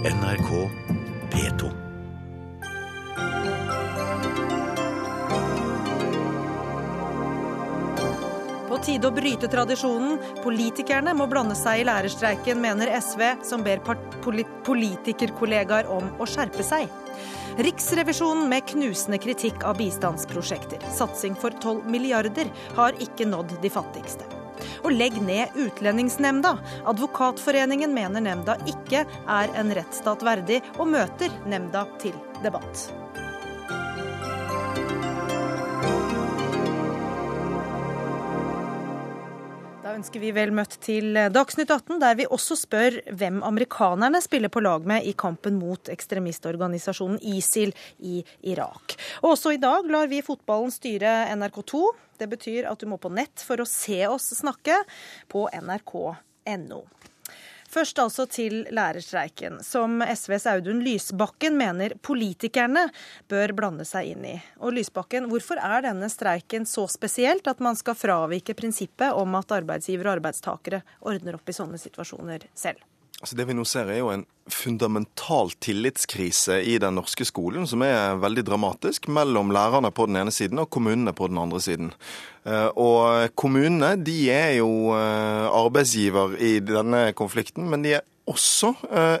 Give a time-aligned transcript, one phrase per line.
[0.00, 0.70] NRK
[1.30, 1.70] P2.
[8.68, 10.16] På tide å bryte tradisjonen.
[10.40, 13.84] Politikerne må blande seg i lærerstreiken, mener SV, som ber
[14.64, 16.88] politikerkollegaer om å skjerpe seg.
[17.60, 20.80] Riksrevisjonen med knusende kritikk av bistandsprosjekter.
[20.96, 22.48] Satsing for 12 milliarder
[22.80, 24.39] har ikke nådd de fattigste.
[24.84, 26.56] Og legg ned Utlendingsnemnda.
[26.90, 32.99] Advokatforeningen mener nemnda ikke er en rettsstat verdig, og møter nemnda til debatt.
[40.00, 44.62] Ønsker vi vel møtt til Dagsnytt 18, der vi også spør hvem amerikanerne spiller på
[44.64, 48.96] lag med i kampen mot ekstremistorganisasjonen ISIL i Irak.
[49.20, 51.82] Og også i dag lar vi fotballen styre NRK2.
[52.20, 54.78] Det betyr at du må på nett for å se oss snakke
[55.28, 56.80] på nrk.no.
[57.70, 62.88] Først altså til lærerstreiken, som SVs Audun Lysbakken mener politikerne
[63.30, 64.34] bør blande seg inn i.
[64.58, 69.54] Og Lysbakken, hvorfor er denne streiken så spesielt at man skal fravike prinsippet om at
[69.60, 72.82] arbeidsgiver og arbeidstakere ordner opp i sånne situasjoner selv?
[73.20, 77.84] Altså det vi nå ser er jo en fundamental tillitskrise i den norske skolen, som
[77.84, 81.90] er veldig dramatisk, mellom lærerne på den ene siden og kommunene på den andre siden.
[82.80, 88.72] Og kommunene de er jo arbeidsgiver i denne konflikten, men de er også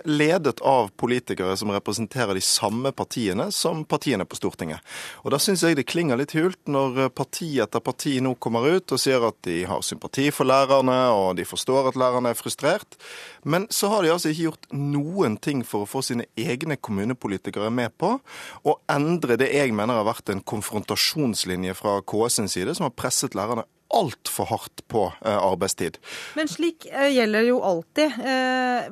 [0.08, 4.80] ledet av politikere som representerer de samme partiene som partiene på Stortinget.
[5.24, 8.92] Og Da syns jeg det klinger litt hult når parti etter parti nå kommer ut
[8.94, 12.98] og sier at de har sympati for lærerne, og de forstår at lærerne er frustrert.
[13.44, 17.70] Men så har de altså ikke gjort noen ting for å få sine egne kommunepolitikere
[17.74, 18.16] med på
[18.64, 22.96] å endre det jeg mener har vært en konfrontasjonslinje fra KS sin side, som har
[22.96, 25.98] presset lærerne altfor hardt på arbeidstid.
[26.38, 28.18] Men slik gjelder jo alltid.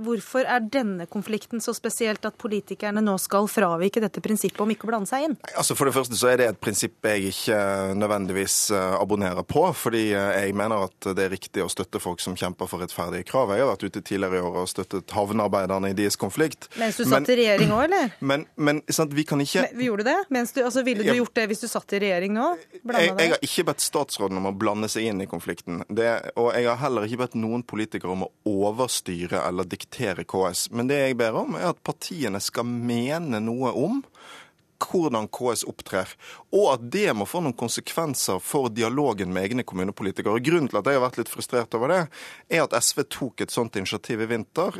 [0.04, 4.88] Hvorfor er denne konflikten så spesielt at politikerne nå skal fravike dette prinsippet om ikke
[4.88, 5.36] å blande seg inn?
[5.54, 7.58] Altså For det første så er det et prinsipp jeg ikke
[7.98, 9.64] nødvendigvis abonnerer på.
[9.78, 13.54] Fordi jeg mener at det er riktig å støtte folk som kjemper for rettferdige krav.
[13.54, 16.68] Jeg har vært ute tidligere i år og støttet havnearbeiderne i deres konflikt.
[16.78, 18.14] Mens du satt men, i regjering òg, eller?
[18.28, 20.16] Men, men sant, vi kan ikke men, Gjorde du det?
[20.34, 22.48] Mens du, altså, ville du gjort det hvis du satt i regjering nå?
[22.82, 25.84] Jeg, jeg har ikke bedt statsråden om å blande seg inn i konflikten.
[25.88, 26.08] Det,
[26.40, 30.68] og jeg har heller ikke bedt noen politikere om å overstyre eller diktere KS.
[30.72, 34.02] Men det jeg ber om, er at partiene skal mene noe om
[34.78, 36.10] hvordan KS opptrer,
[36.54, 40.36] og at det må få noen konsekvenser for dialogen med egne kommunepolitikere.
[40.38, 42.00] Og Grunnen til at jeg har vært litt frustrert over det,
[42.46, 44.78] er at SV tok et sånt initiativ i vinter.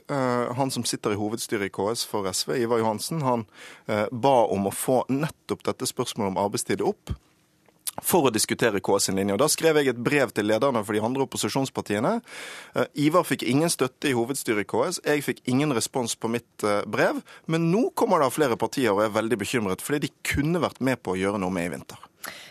[0.59, 3.49] Han som sitter i hovedstyret i KS for SV, Ivar Johansen, han
[3.89, 7.17] ba om å få nettopp dette spørsmålet om arbeidstid opp
[8.05, 9.37] for å diskutere KS sin linje.
[9.37, 12.19] Og Da skrev jeg et brev til lederne for de andre opposisjonspartiene.
[12.95, 15.01] Ivar fikk ingen støtte i hovedstyret i KS.
[15.05, 17.23] Jeg fikk ingen respons på mitt brev.
[17.47, 21.03] Men nå kommer det flere partier og er veldig bekymret, fordi de kunne vært med
[21.03, 22.09] på å gjøre noe med i vinter.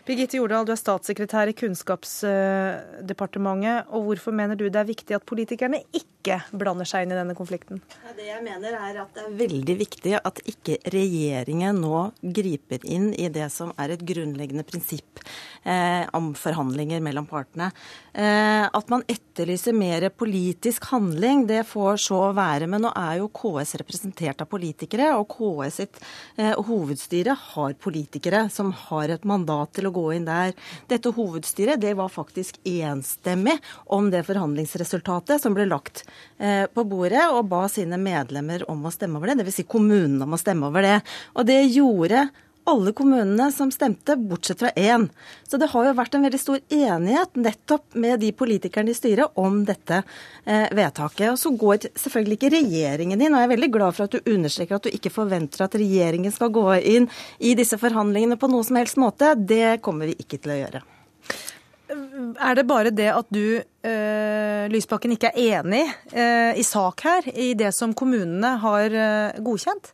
[0.08, 3.90] Birgitte Jordal, du er statssekretær i Kunnskapsdepartementet.
[3.92, 7.36] og Hvorfor mener du det er viktig at politikerne ikke blander seg inn i denne
[7.36, 7.82] konflikten?
[8.16, 13.14] Det jeg mener er at det er veldig viktig at ikke regjeringen nå griper inn
[13.20, 15.20] i det som er et grunnleggende prinsipp
[15.68, 17.72] eh, om forhandlinger mellom partene.
[18.16, 22.68] Eh, at man etterlyser mer politisk handling, det får så være.
[22.72, 25.96] Men nå er jo KS representert av politikere, og KS sitt
[26.40, 30.56] eh, hovedstyre har politikere som har et mandat til å gå inn der.
[30.92, 33.58] Dette hovedstyret det var faktisk enstemmig
[33.94, 36.04] om det forhandlingsresultatet som ble lagt
[36.40, 39.42] eh, på bordet, og ba sine medlemmer om å stemme over det.
[39.44, 39.62] Dvs.
[39.62, 40.98] Si kommunene om å stemme over det.
[41.36, 42.28] Og det gjorde
[42.68, 45.08] alle kommunene som stemte, bortsett fra én.
[45.48, 49.40] Så det har jo vært en veldig stor enighet nettopp med de politikerne i styret
[49.40, 51.32] om dette eh, vedtaket.
[51.32, 54.34] Og så går selvfølgelig ikke regjeringen inn, og jeg er veldig glad for at du
[54.36, 58.68] understreker at du ikke forventer at regjeringen skal gå inn i disse forhandlingene på noe
[58.68, 59.34] som helst måte.
[59.38, 60.86] Det kommer vi ikke til å gjøre.
[61.88, 67.30] Er det bare det at du, eh, Lysbakken, ikke er enig eh, i sak her,
[67.32, 69.94] i det som kommunene har eh, godkjent?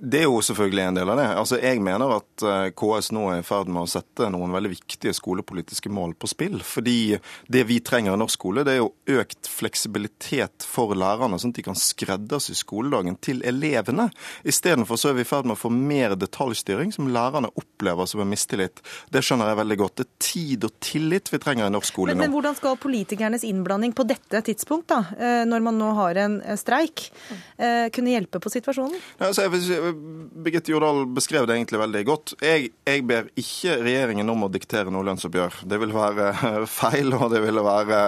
[0.00, 1.28] Det er jo selvfølgelig en del av det.
[1.42, 2.44] Altså, Jeg mener at
[2.76, 6.58] KS nå er i ferd med å sette noen veldig viktige skolepolitiske mål på spill.
[6.64, 7.18] Fordi
[7.50, 11.60] det vi trenger i norsk skole, det er jo økt fleksibilitet for lærerne, sånn at
[11.60, 14.08] de kan skreddersy skoledagen til elevene.
[14.48, 18.22] Istedenfor så er vi i ferd med å få mer detaljstyring, som lærerne opplever som
[18.24, 18.82] en mistillit.
[19.12, 19.96] Det skjønner jeg veldig godt.
[20.00, 22.26] Det er tid og tillit vi trenger i norsk skole men, nå.
[22.26, 27.08] Men hvordan skal politikernes innblanding på dette tidspunkt, da, når man nå har en streik,
[27.56, 28.96] kunne hjelpe på situasjonen?
[29.18, 32.34] Ja, altså, jeg Birgitte Jordal beskrev det egentlig veldig godt.
[32.44, 35.60] Jeg, jeg, ber ikke regjeringen om å diktere noe lønnsoppgjør.
[35.70, 36.30] Det vil være
[36.70, 38.00] feil, og det ville være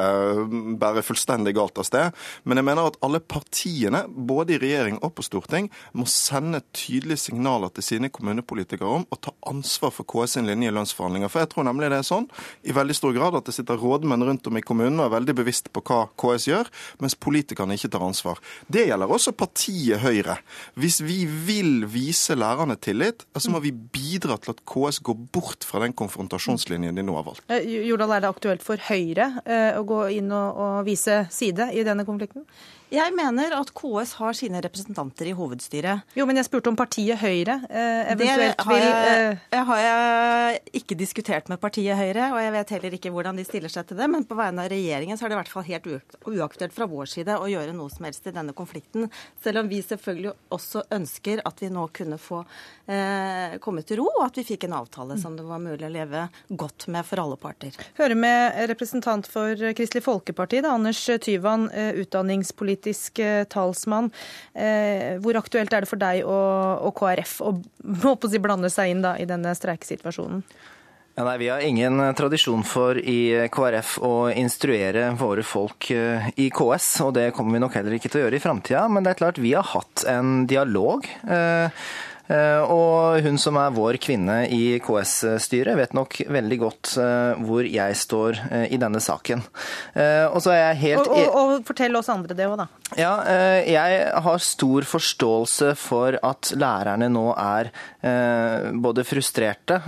[0.80, 2.18] bare fullstendig galt av sted.
[2.48, 7.24] Men jeg mener at alle partiene, både i regjering og på storting, må sende tydelige
[7.26, 11.32] signaler til sine kommunepolitikere om å ta ansvar for KS sin linje i lønnsforhandlinger.
[11.32, 12.28] For jeg tror nemlig det er sånn
[12.62, 15.36] i veldig stor grad at det sitter rådmenn rundt om i kommunene og er veldig
[15.42, 16.70] bevisst på hva KS gjør,
[17.02, 18.40] mens politikerne ikke tar ansvar.
[18.72, 20.38] Det gjelder også partiet Høyre.
[20.78, 25.66] Hvis vi vil vise lærerne tillit, så må vi bidra til at KS går bort
[25.66, 27.46] fra den konfrontasjonslinjen de nå har valgt.
[27.52, 31.72] Eh, Jordal, er det aktuelt for Høyre eh, å gå inn og, og vise side
[31.76, 32.46] i denne konflikten?
[32.92, 36.02] Jeg mener at KS har sine representanter i hovedstyret.
[36.18, 39.62] Jo, men jeg spurte om partiet Høyre eh, eventuelt det har jeg, vil eh...
[39.70, 43.72] har jeg ikke diskutert med partiet Høyre, og jeg vet heller ikke hvordan de stiller
[43.72, 44.08] seg til det.
[44.12, 45.88] Men på vegne av regjeringen så er det i hvert fall helt
[46.28, 49.08] uaktuelt fra vår side å gjøre noe som helst i denne konflikten.
[49.40, 54.10] Selv om vi selvfølgelig også ønsker at vi nå kunne få eh, komme til ro,
[54.18, 57.24] og at vi fikk en avtale som det var mulig å leve godt med for
[57.24, 57.80] alle parter.
[57.96, 64.10] Hører med representant for Kristelig Folkeparti, da, Anders Tyvand, eh, utdanningspolitiker politisk eh, talsmann.
[64.54, 67.54] Eh, hvor aktuelt er det for deg og, og KrF å,
[68.12, 70.42] å blande seg inn da, i denne streikesituasjonen?
[71.12, 76.48] Ja, nei, Vi har ingen tradisjon for i KrF å instruere våre folk eh, i
[76.48, 78.86] KS, og det kommer vi nok heller ikke til å gjøre i framtida.
[78.88, 81.04] Men det er klart vi har hatt en dialog.
[81.28, 87.42] Eh, Eh, og hun som er vår kvinne i KS-styret, vet nok veldig godt eh,
[87.44, 89.42] hvor jeg står eh, i denne saken.
[90.32, 92.68] Og så er jeg helt Og, og, og fortell oss andre det òg, da.
[92.96, 93.12] Ja,
[93.64, 97.70] jeg har stor forståelse for at lærerne nå er
[98.84, 99.78] både frustrerte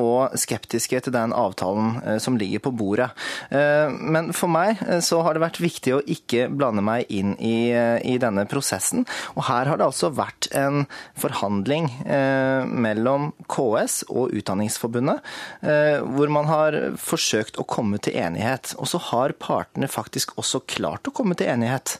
[0.00, 3.10] og skeptiske til den avtalen som ligger på bordet.
[3.52, 7.68] Men for meg så har det vært viktig å ikke blande meg inn i,
[8.08, 9.04] i denne prosessen.
[9.36, 10.86] Og her har det altså vært en
[11.20, 15.20] forhandling forhandling eh, mellom KS og Utdanningsforbundet,
[15.62, 18.74] eh, hvor man har forsøkt å komme til enighet.
[18.78, 21.98] Og så har partene faktisk også klart å komme til enighet.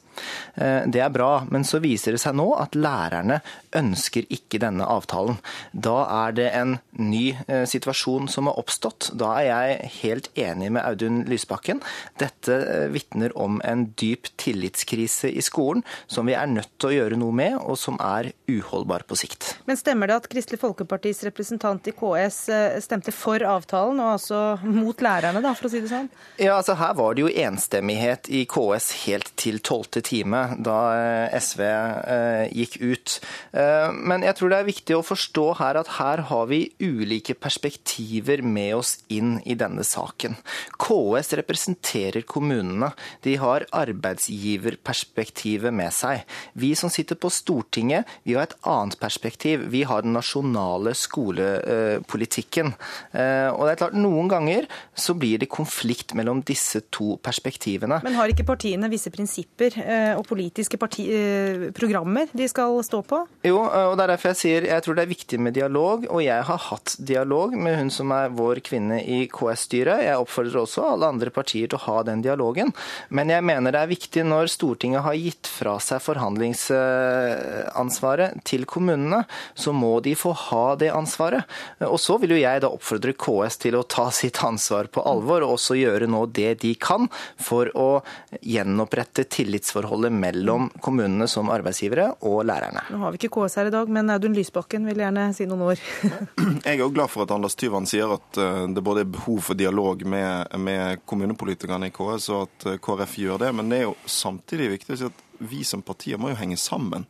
[0.59, 3.41] Eh, det er bra, men så viser det seg nå at lærerne
[3.79, 5.39] ønsker ikke denne avtalen.
[5.73, 9.13] Da er det en ny eh, situasjon som har oppstått.
[9.19, 11.83] Da er jeg helt enig med Audun Lysbakken.
[12.21, 16.97] Dette eh, vitner om en dyp tillitskrise i skolen som vi er nødt til å
[16.97, 19.53] gjøre noe med, og som er uholdbar på sikt.
[19.69, 22.41] Men stemmer det at Kristelig Folkepartis representant i KS
[22.85, 26.09] stemte for avtalen, og altså mot lærerne, da, for å si det sånn?
[26.41, 31.37] Ja, altså Her var det jo enstemmighet i KS helt til 12 time da eh,
[31.39, 33.21] SV eh, gikk ut.
[33.53, 37.35] Eh, men jeg tror det er viktig å forstå her at her har vi ulike
[37.39, 40.37] perspektiver med oss inn i denne saken.
[40.81, 42.91] KS representerer kommunene.
[43.27, 46.17] De har arbeidsgiverperspektivet med seg.
[46.59, 49.57] Vi som sitter på Stortinget, vi har et annet perspektiv.
[49.73, 52.69] Vi har den nasjonale skolepolitikken.
[53.13, 54.67] Og det er klart, Noen ganger
[54.99, 58.01] så blir det konflikt mellom disse to perspektivene.
[58.05, 59.73] Men har ikke partiene visse prinsipper
[60.19, 63.19] og politiske parti, eh, programmer de skal stå på?
[63.47, 65.99] Jo, og det er derfor jeg sier jeg tror det er viktig med dialog.
[66.11, 70.05] Og jeg har hatt dialog med hun som er vår kvinne i KS-styret.
[70.05, 72.71] Jeg oppfordrer også alle andre partier til å ha den dialogen.
[73.11, 79.21] Men jeg mener det er viktig når Stortinget har gitt fra seg forhandlingsansvaret til kommunene,
[79.55, 81.43] så må de få ha det ansvaret.
[81.87, 85.41] Og så vil jo jeg da oppfordre KS til å ta sitt ansvar på alvor,
[85.45, 87.09] og også gjøre nå det de kan
[87.41, 88.03] for å
[88.43, 92.85] gjenopprette tillitsforhold forholdet mellom kommunene som arbeidsgivere og lærerne.
[92.93, 95.65] Nå har vi ikke KS her i dag, men Audun Lysbakken vil gjerne si noen
[95.71, 95.83] ord.
[96.67, 99.41] Jeg er jo glad for at Anders Tyvand sier at eh, det både er behov
[99.49, 103.53] for dialog med, med kommunepolitikerne i KS, og at eh, KrF gjør det.
[103.57, 106.59] Men det er jo samtidig viktig å si at vi som partier må jo henge
[106.61, 107.07] sammen.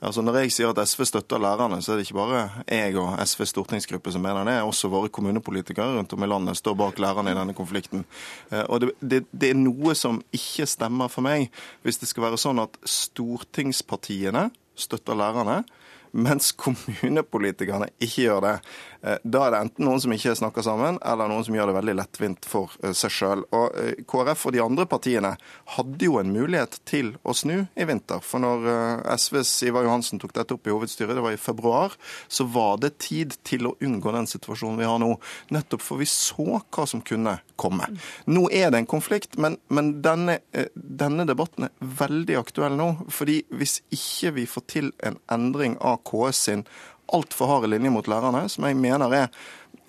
[0.00, 3.18] Altså Når jeg sier at SV støtter lærerne, så er det ikke bare jeg og
[3.20, 4.54] SVs stortingsgruppe som mener det.
[4.64, 8.06] Også våre kommunepolitikere rundt om i landet står bak lærerne i denne konflikten.
[8.48, 11.50] Eh, og det, det, det er noe som ikke stemmer for meg,
[11.84, 14.48] hvis det skal være sånn at stortingspartiene
[14.80, 15.60] støtter lærerne,
[16.16, 18.54] mens kommunepolitikerne ikke gjør det.
[19.02, 21.76] Eh, da er det enten noen som ikke snakker sammen, eller noen som gjør det
[21.78, 23.44] veldig lettvint for eh, seg sjøl.
[23.56, 25.32] Eh, KrF og de andre partiene
[25.76, 28.20] hadde jo en mulighet til å snu i vinter.
[28.24, 28.68] For når
[29.16, 31.96] SVs Ivar Johansen tok dette opp i hovedstyret, det var i februar,
[32.28, 35.14] så var det tid til å unngå den situasjonen vi har nå.
[35.54, 37.88] Nettopp for vi så hva som kunne komme.
[38.28, 40.38] Nå er det en konflikt, men, men denne,
[40.74, 42.90] denne debatten er veldig aktuell nå.
[43.12, 46.64] fordi hvis ikke vi får til en endring av KS sin
[47.16, 49.32] altfor harde linje mot lærerne, som jeg mener er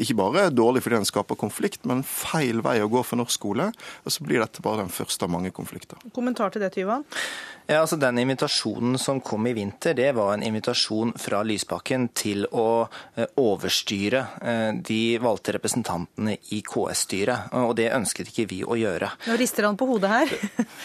[0.01, 3.69] ikke bare dårlig fordi den skaper konflikt, men feil vei å gå for norsk skole.
[4.05, 6.01] Og så blir dette bare den første av mange konflikter.
[6.15, 7.05] Kommentar til det, Tyvan?
[7.67, 12.45] Ja, altså Den invitasjonen som kom i vinter, det var en invitasjon fra Lysbakken til
[12.51, 17.53] å eh, overstyre eh, de valgte representantene i KS-styret.
[17.61, 19.11] Og det ønsket ikke vi å gjøre.
[19.27, 20.33] Nå rister han på hodet her.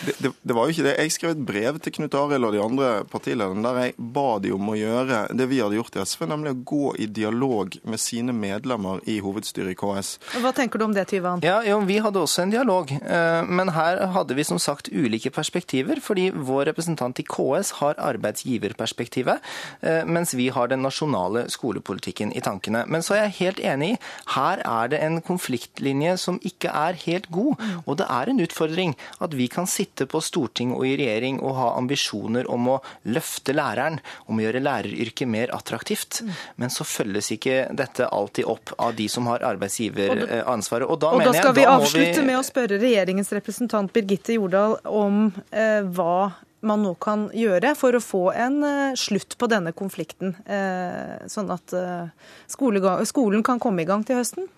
[0.06, 0.94] det, det, det, var jo ikke det.
[1.00, 4.52] Jeg skrev et brev til Knut Arild og de andre partilederne der jeg ba de
[4.54, 8.02] om å gjøre det vi hadde gjort i SV, nemlig å gå i dialog med
[8.02, 10.16] sine medlemmer i hovedstyret i KS.
[10.42, 11.42] Hva tenker du om det, Tyvan?
[11.46, 15.30] Ja, jo, Vi hadde også en dialog, eh, men her hadde vi som sagt ulike
[15.30, 16.00] perspektiver.
[16.00, 19.42] fordi vår representant i KS har arbeidsgiverperspektivet,
[19.80, 22.84] eh, mens vi har den nasjonale skolepolitikken i tankene.
[22.86, 23.98] Men så er jeg helt enig i
[24.34, 27.62] her er det en konfliktlinje som ikke er helt god.
[27.86, 31.56] Og det er en utfordring at vi kan sitte på storting og i regjering og
[31.58, 36.22] ha ambisjoner om å løfte læreren, om å gjøre læreryrket mer attraktivt.
[36.60, 40.88] Men så følges ikke dette alltid opp av de som har arbeidsgiveransvaret.
[40.88, 42.26] Og da, og da skal vi avslutte vi...
[42.26, 46.32] med å spørre regjeringens representant Birgitte Jordal om eh, hva
[46.68, 51.50] man nå kan gjøre for å få en uh, slutt på denne konflikten, uh, sånn
[51.54, 52.08] at uh,
[52.50, 54.48] skolen kan komme i gang til høsten?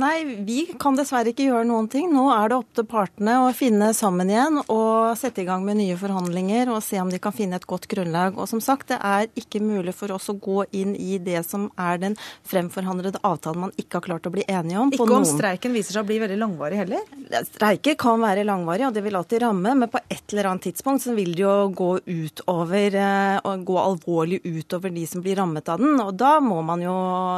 [0.00, 2.10] Nei, vi kan dessverre ikke gjøre noen ting.
[2.14, 5.80] Nå er det opp til partene å finne sammen igjen og sette i gang med
[5.80, 8.38] nye forhandlinger og se om de kan finne et godt grunnlag.
[8.38, 11.68] Og som sagt, det er ikke mulig for oss å gå inn i det som
[11.80, 12.18] er den
[12.48, 14.92] fremforhandlede avtalen man ikke har klart å bli enige om.
[14.94, 15.28] Ikke om noen...
[15.28, 17.04] streiken viser seg å bli veldig langvarig heller?
[17.24, 21.04] Streiker kan være langvarig, og det vil alltid ramme, men på et eller annet tidspunkt
[21.04, 25.80] så vil det jo gå utover, eh, gå alvorlig utover de som blir rammet av
[25.80, 25.96] den.
[26.00, 26.94] Og da, må man jo,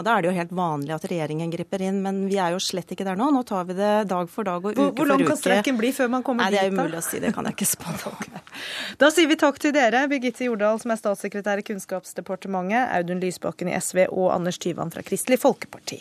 [0.07, 2.91] da er det jo helt vanlig at regjeringen griper inn, men vi er jo slett
[2.93, 3.31] ikke der nå.
[3.35, 4.99] Nå tar vi det dag for dag og uke for uke.
[4.99, 6.59] Hvor lang kan streiken bli før man kommer dit?
[6.59, 7.95] Nei, Det er umulig å si, det kan jeg ikke spå.
[9.01, 13.69] Da sier vi takk til dere, Birgitte Jordal som er statssekretær i Kunnskapsdepartementet, Audun Lysbakken
[13.69, 16.01] i SV og Anders Tyvand fra Kristelig Folkeparti.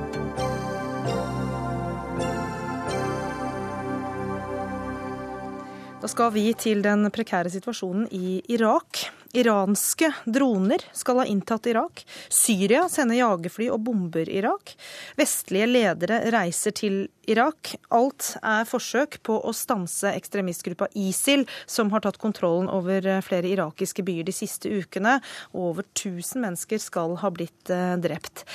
[6.01, 9.03] Da skal vi til den prekære situasjonen i Irak.
[9.37, 12.01] Iranske droner skal ha inntatt Irak.
[12.25, 14.73] Syria sender jagerfly og bomber Irak.
[15.19, 16.97] Vestlige ledere reiser til
[17.29, 17.75] Irak.
[17.93, 24.01] Alt er forsøk på å stanse ekstremistgruppa ISIL, som har tatt kontrollen over flere irakiske
[24.01, 25.19] byer de siste ukene.
[25.53, 28.47] Over 1000 mennesker skal ha blitt eh, drept.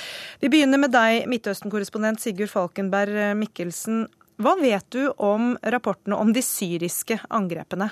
[0.43, 4.03] Vi begynner med deg, Midtøsten-korrespondent Sigurd Falkenberg Mikkelsen.
[4.37, 7.89] Hva vet du om rapportene om de syriske angrepene?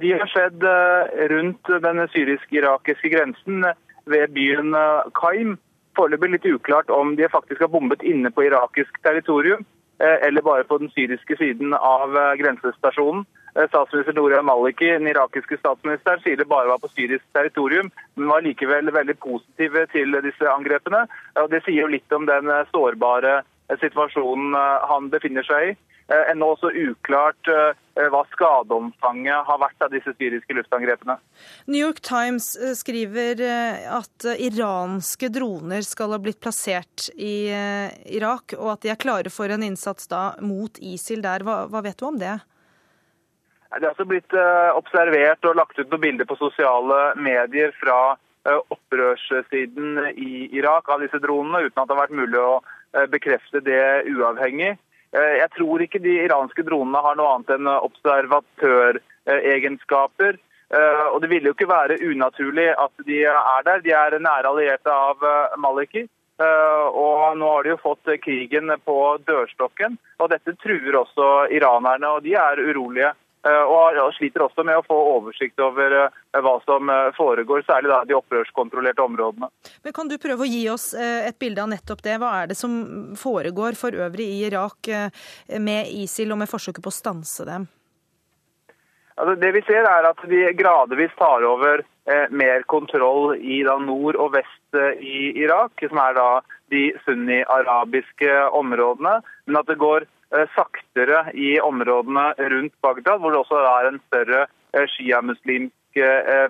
[0.00, 3.64] De har skjedd eh, rundt den syrisk-irakiske grensen
[4.04, 5.54] ved byen eh, Kaim.
[5.96, 9.64] Foreløpig litt uklart om de faktisk har bombet inne på irakisk territorium,
[9.96, 13.24] eh, eller bare på den syriske siden av grensestasjonen.
[13.52, 18.44] Statsminister Noria Maliki, den irakiske statsministeren, sier det bare var på syrisk territorium, men var
[18.44, 21.02] likevel veldig positive til disse angrepene.
[21.52, 23.42] Det sier jo litt om den sårbare
[23.80, 25.72] situasjonen eh, han befinner seg i.
[26.12, 31.16] Eh, ennå også uklart eh, hva skadeomfanget har vært av disse syriske luftangrepene.
[31.70, 33.42] New York Times skriver
[33.92, 37.52] at iranske droner skal ha blitt plassert i
[38.16, 41.46] Irak, og at de er klare for en innsats da mot ISIL der.
[41.46, 42.34] Hva, hva vet du om det?
[43.72, 44.34] Det er også blitt
[44.76, 48.16] observert og lagt ut noen bilder på sosiale medier fra
[48.74, 52.81] opprørssiden i Irak av disse dronene, uten at det har vært mulig å Eh,
[53.12, 54.74] bekrefte det uavhengig.
[55.12, 60.32] Eh, jeg tror ikke de iranske dronene har noe annet enn observatøregenskaper.
[60.72, 63.78] Eh, og det ville jo ikke være unaturlig at de er der.
[63.84, 65.16] De er nære allierte av
[65.60, 66.08] Maliki.
[66.42, 69.92] Og nå har de jo fått krigen på dørstokken.
[70.18, 73.12] Og dette truer også iranerne, og de er urolige.
[73.42, 77.90] Eh, og sliter også med å få oversikt over eh, hva som eh, foregår, særlig
[77.90, 79.48] da de opprørskontrollerte områdene.
[79.82, 82.20] Men Kan du prøve å gi oss et bilde av nettopp det?
[82.22, 82.76] Hva er det som
[83.18, 84.90] foregår for øvrig i Irak
[85.58, 87.66] med ISIL og med forsøket på å stanse dem?
[89.18, 91.82] Altså, det vi ser er at de gradvis tar over
[92.30, 96.30] mer kontroll i nord og vest i Irak, som er da
[96.72, 99.18] de sunni-arabiske områdene.
[99.46, 100.08] Men at det går
[100.54, 106.48] saktere i områdene rundt Bagdad, hvor det også er en større eh, sjiamuslimsk eh,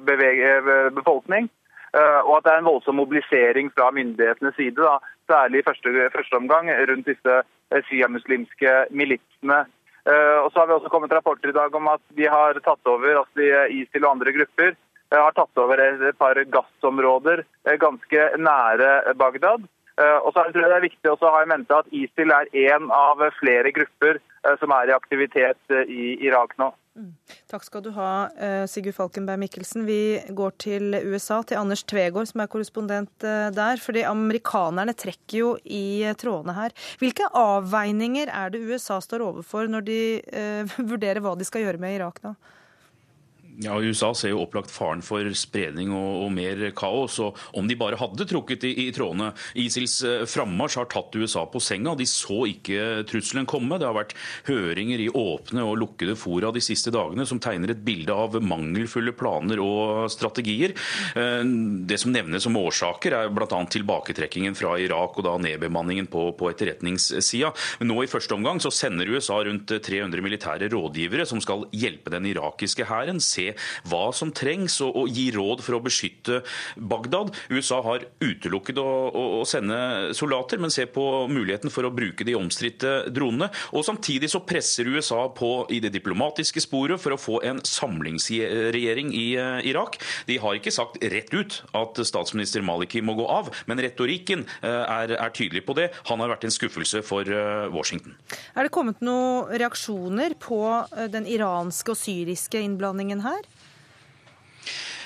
[0.94, 1.50] befolkning.
[1.92, 4.94] Og at det er en voldsom mobilisering fra myndighetenes side, da,
[5.28, 7.34] særlig i første, første omgang rundt disse
[7.84, 9.58] sjiamuslimske militsene.
[10.40, 13.18] Og så har vi også kommet rapporter i dag om at de har tatt over,
[13.20, 13.44] altså
[13.76, 14.72] ISIL og andre grupper
[15.12, 17.44] har tatt over et par gassområder
[17.84, 19.68] ganske nære Bagdad.
[20.02, 22.52] Eh, og så tror jeg Det er viktig å ha i mente at ISIL er
[22.52, 26.72] én av flere grupper eh, som er i aktivitet eh, i Irak nå.
[27.48, 28.28] Takk skal du ha,
[28.68, 29.86] Sigurd Falkenberg Mikkelsen.
[29.88, 33.80] Vi går til USA, til Anders Tvegård, som er korrespondent der.
[33.80, 36.76] fordi amerikanerne trekker jo i trådene her.
[37.00, 40.02] Hvilke avveininger er det USA står overfor når de
[40.92, 42.34] vurderer hva de skal gjøre med Irak nå?
[43.60, 47.18] Ja, USA ser jo opplagt faren for spredning og, og, mer kaos.
[47.20, 51.44] og Om de bare hadde trukket i, i trådene ISILs eh, frammarsj har tatt USA
[51.50, 51.92] på senga.
[51.98, 53.76] De så ikke trusselen komme.
[53.76, 54.14] Det har vært
[54.46, 59.12] høringer i åpne og lukkede fora de siste dagene som tegner et bilde av mangelfulle
[59.18, 60.72] planer og strategier.
[61.12, 61.44] Eh,
[61.84, 63.60] det som nevnes som årsaker, er bl.a.
[63.76, 67.52] tilbaketrekkingen fra Irak og da nedbemanningen på, på etterretningssida.
[67.84, 72.32] Nå i første omgang så sender USA rundt 300 militære rådgivere som skal hjelpe den
[72.32, 73.41] irakiske hæren se
[73.88, 76.42] hva som trengs og, og gi råd for å beskytte
[76.76, 77.32] Bagdad.
[77.52, 82.26] USA har utelukket å, å, å sende soldater, men ser på muligheten for å bruke
[82.26, 83.50] de omstridte dronene.
[83.72, 89.12] Og Samtidig så presser USA på i det diplomatiske sporet for å få en samlingsregjering
[89.16, 89.98] i uh, Irak.
[90.28, 94.84] De har ikke sagt rett ut at statsminister Maliki må gå av, men retorikken uh,
[94.86, 95.90] er, er, tydelig på det.
[96.10, 98.16] Han har vært en skuffelse for uh, Washington.
[98.56, 100.60] Er det kommet noen reaksjoner på
[101.12, 103.31] den iranske og syriske innblandingen her?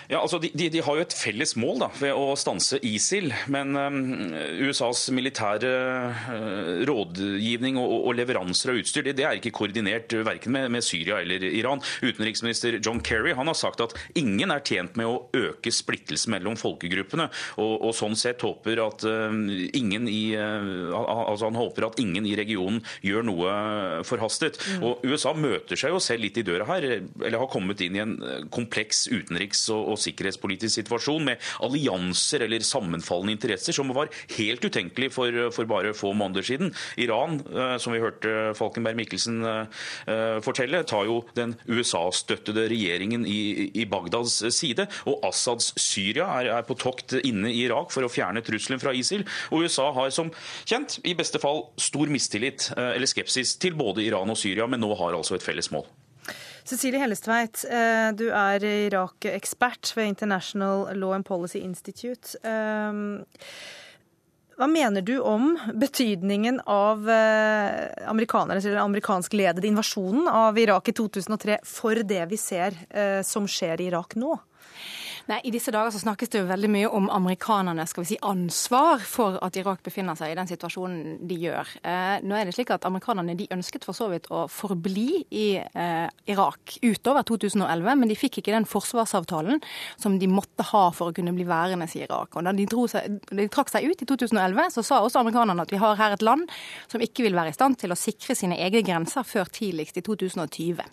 [0.09, 3.33] Ja, altså de, de, de, har jo et felles mål da, ved å stanse ISIL.
[3.53, 5.73] Men um, USAs militære
[6.31, 10.71] uh, rådgivning og, og, leveranser av utstyr det, det er ikke koordinert uh, verken med,
[10.75, 11.83] med, Syria eller Iran.
[12.05, 16.59] Utenriksminister John Kerry han har sagt at ingen er tjent med å øke splittelsen mellom
[16.61, 17.29] folkegruppene.
[17.63, 19.35] Og, og sånn sett håper at uh,
[19.77, 23.53] ingen i altså han håper at ingen i regionen gjør noe
[24.07, 24.59] forhastet.
[24.77, 24.87] Mm.
[24.87, 28.03] Og USA møter seg jo selv litt i døra her, eller har kommet inn i
[28.03, 28.17] en
[28.55, 35.11] kompleks utenriks- og og sikkerhetspolitisk situasjon med allianser eller sammenfallende interesser som var helt utenkelig
[35.15, 36.73] for, for bare få måneder siden.
[37.01, 43.71] Iran, eh, som vi hørte Falkenberg Mikkelsen eh, fortelle, tar jo den USA-støttede regjeringen i,
[43.75, 44.89] i, Bagdads side.
[45.09, 48.95] Og Assads Syria er, er på tokt inne i Irak for å fjerne trusselen fra
[48.97, 49.27] ISIL.
[49.51, 50.33] Og USA har som
[50.67, 54.83] kjent i beste fall stor mistillit eh, eller skepsis til både Iran og Syria, men
[54.83, 55.87] nå har altså et felles mål.
[56.67, 62.35] Cecilie Hellestveit, eh, du er Irak-ekspert ved International Law and Policy Institute.
[62.43, 62.93] Eh,
[64.57, 71.61] hva mener du om betydningen av eh, amerikanernes eller amerikanskledede invasjonen av Irak i 2003
[71.63, 72.75] for det vi ser
[73.23, 74.35] som skjer i Irak nå?
[75.27, 78.19] Nei, I disse dager så snakkes det jo veldig mye om amerikanerne skal vi si,
[78.23, 81.73] ansvar for at Irak befinner seg i den situasjonen de gjør.
[81.83, 85.49] Eh, nå er det slik at Amerikanerne de ønsket for så vidt å forbli i
[85.59, 89.59] eh, Irak utover 2011, men de fikk ikke den forsvarsavtalen
[89.99, 92.39] som de måtte ha for å kunne bli værende i Irak.
[92.39, 95.75] Og Da de, seg, de trakk seg ut i 2011, så sa også amerikanerne at
[95.75, 96.47] vi har her et land
[96.87, 100.07] som ikke vil være i stand til å sikre sine egne grenser før tidligst i
[100.07, 100.87] 2020.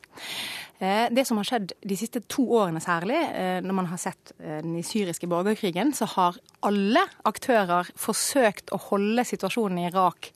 [0.79, 4.33] Eh, det som har skjedd de siste to årene særlig, eh, når man har sett
[4.39, 10.31] eh, den syriske borgerkrigen, så har alle aktører forsøkt å holde situasjonen i Irak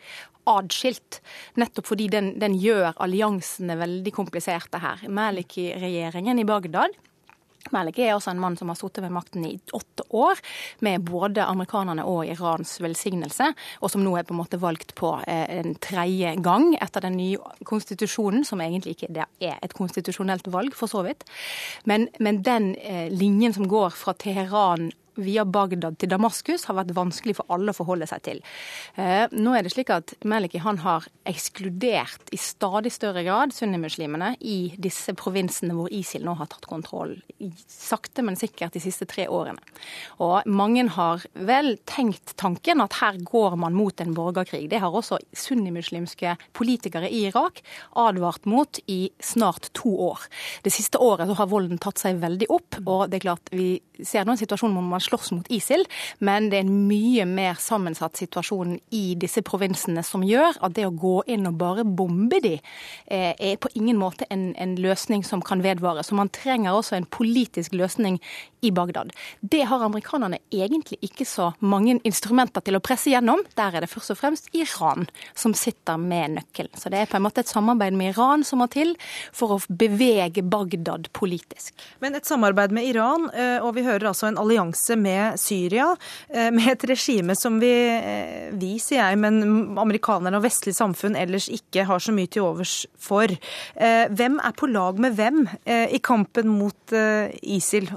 [0.48, 1.20] adskilt.
[1.60, 5.04] Nettopp fordi den, den gjør alliansene veldig kompliserte her.
[5.12, 6.96] Maliki-regjeringen i Bagdad
[7.76, 10.42] Maliki er også en mann som har sittet ved makten i åtte år,
[10.86, 13.52] med både amerikanerne og Irans velsignelse,
[13.82, 17.18] og som nå er på en måte valgt på eh, en tredje gang etter den
[17.20, 21.26] nye konstitusjonen, som egentlig ikke er et konstitusjonelt valg, for så vidt.
[21.86, 26.94] Men, men den eh, linjen som går fra Teheran via Bagdad til Damaskus har vært
[26.98, 28.42] vanskelig for alle å forholde seg til.
[28.96, 34.34] Eh, nå er det slik at Meliki han har ekskludert i stadig større grad sunnimuslimene
[34.42, 37.16] i disse provinsene hvor ISIL nå har tatt kontroll,
[37.68, 39.62] sakte, men sikkert de siste tre årene.
[40.24, 44.68] Og mange har vel tenkt tanken at her går man mot en borgerkrig.
[44.72, 47.64] Det har også sunnimuslimske politikere i Irak
[47.98, 50.28] advart mot i snart to år.
[50.64, 54.26] Det siste året har volden tatt seg veldig opp, og det er klart vi ser
[54.26, 55.86] nå en situasjon hvor man slåss mot ISIL,
[56.20, 60.88] men det er en mye mer sammensatt situasjon i disse provinsene som gjør at det
[60.88, 65.26] å gå inn og bare bombe de eh, er på ingen måte en, en løsning
[65.28, 66.04] som kan vedvare.
[66.04, 68.20] Så man trenger også en politisk løsning
[68.62, 69.14] i Bagdad.
[69.40, 73.44] Det har amerikanerne egentlig ikke så mange instrumenter til å presse gjennom.
[73.58, 76.74] Der er det først og fremst Iran som sitter med nøkkelen.
[76.78, 78.96] Så det er på en måte et samarbeid med Iran som må til
[79.36, 81.76] for å bevege Bagdad politisk.
[82.04, 85.90] Men et samarbeid med Iran, eh, og vi hører altså en allianse med Syria,
[86.30, 91.16] eh, med et regime som vi, eh, vi sier jeg, men amerikanerne og vestlig samfunn
[91.16, 93.28] ellers ikke har så mye til overs for.
[93.78, 96.94] Hvem er på lag med hvem i kampen mot
[97.42, 97.90] ISIL?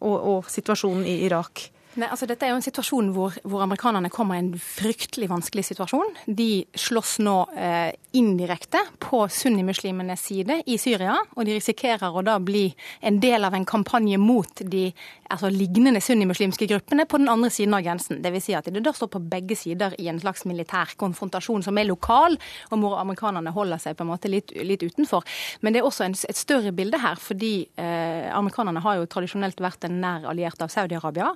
[0.00, 1.70] og, og situasjonen i Irak?
[1.98, 5.64] Nei, altså Dette er jo en situasjon hvor, hvor, amerikanerne kommer i en fryktelig vanskelig
[5.66, 6.12] situasjon.
[6.38, 12.38] De slåss nå eh, indirekte på sunnimuslimenes side i Syria, og de risikerer å da
[12.38, 12.68] bli
[13.02, 14.86] en del av en kampanje mot de
[15.30, 18.20] altså, lignende sunnimuslimske gruppene på den andre siden av grensen.
[18.22, 18.44] Dvs.
[18.46, 21.88] Si at de da står på begge sider i en slags militær konfrontasjon som er
[21.88, 22.36] lokal,
[22.70, 25.26] og hvor amerikanerne holder seg på en måte litt, litt utenfor.
[25.60, 29.60] Men det er også en, et større bilde her, fordi eh, amerikanerne har jo tradisjonelt
[29.62, 31.32] vært en nær alliert av Saudi-Arabia.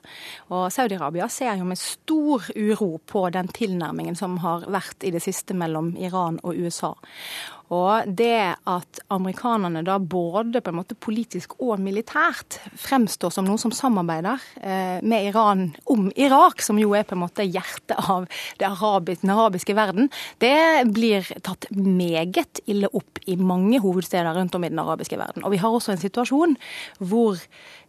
[0.51, 5.23] Og Saudi-Arabia ser jo med stor uro på den tilnærmingen som har vært i det
[5.25, 6.95] siste mellom Iran og USA.
[7.73, 13.61] Og det at amerikanerne da både på en måte politisk og militært fremstår som noen
[13.61, 18.29] som samarbeider eh, med Iran om Irak, som jo er på en måte hjertet av
[18.61, 20.11] arabiske, den arabiske verden,
[20.45, 25.45] det blir tatt meget ille opp i mange hovedsteder rundt om i den arabiske verden.
[25.45, 26.59] Og vi har også en situasjon
[27.01, 27.41] hvor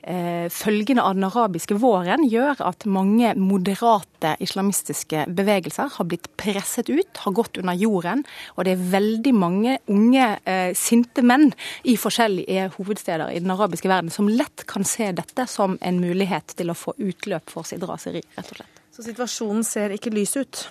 [0.05, 7.23] følgene av den arabiske våren gjør at mange moderate islamistiske bevegelser har blitt presset ut,
[7.25, 8.21] har gått under jorden,
[8.53, 11.51] og det er veldig mange mange unge eh, sinte menn
[11.83, 16.55] i forskjellige hovedsteder i den arabiske verden som lett kan se dette som en mulighet
[16.57, 18.83] til å få utløp for sitt raseri, rett og slett.
[18.95, 20.63] Så situasjonen ser ikke lys ut?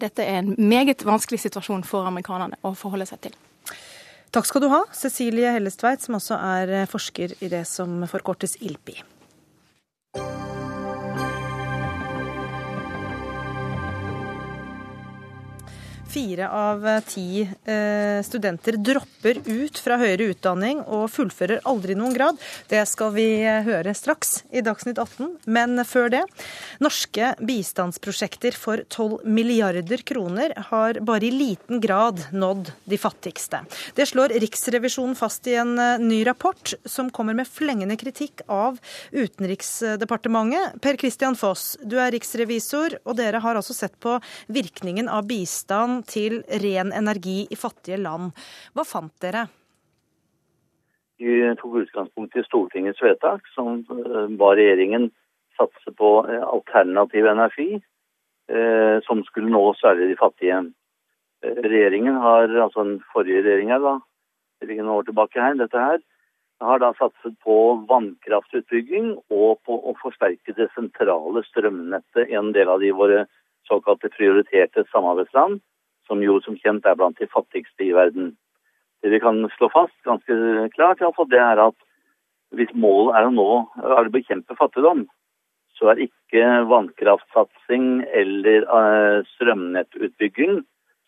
[0.00, 3.36] Dette er en meget vanskelig situasjon for amerikanerne å forholde seg til.
[4.30, 9.00] Takk skal du ha, Cecilie Hellestveit, som også er forsker i det som forkortes ILPI.
[16.10, 22.40] Fire av ti eh, studenter dropper ut fra høyere utdanning og fullfører aldri noen grad.
[22.66, 25.36] Det skal vi eh, høre straks i Dagsnytt 18.
[25.46, 26.24] Men før det.
[26.82, 33.62] Norske bistandsprosjekter for 12 milliarder kroner har bare i liten grad nådd de fattigste.
[33.94, 38.82] Det slår Riksrevisjonen fast i en eh, ny rapport som kommer med flengende kritikk av
[39.14, 40.80] Utenriksdepartementet.
[40.82, 44.18] Per Christian Foss, du er riksrevisor, og dere har altså sett på
[44.50, 48.30] virkningen av bistand til ren energi i fattige land.
[48.74, 49.46] Hva fant dere?
[51.20, 55.10] Vi tok utgangspunkt i Stortingets vedtak, som eh, ba regjeringen
[55.58, 57.74] satse på eh, alternativ energi,
[58.48, 60.62] eh, som skulle nå særlig de fattige.
[61.44, 63.98] Regjeringen har, altså den forrige regjeringen da,
[64.68, 66.00] noen år tilbake her, dette her,
[66.60, 67.56] har da satset på
[67.88, 73.24] vannkraftutbygging og på å forsterke det sentrale strømnettet i en del av de våre
[73.68, 75.60] såkalte prioriterte samarbeidsland
[76.10, 78.34] som jo som kjent er blant de fattigste i verden.
[79.00, 80.34] Det vi kan slå fast ganske
[80.74, 81.78] klart, det er at
[82.58, 85.06] hvis målet er å nå er å bekjempe fattigdom,
[85.78, 90.60] så er ikke vannkraftsatsing eller uh, strømnettutbygging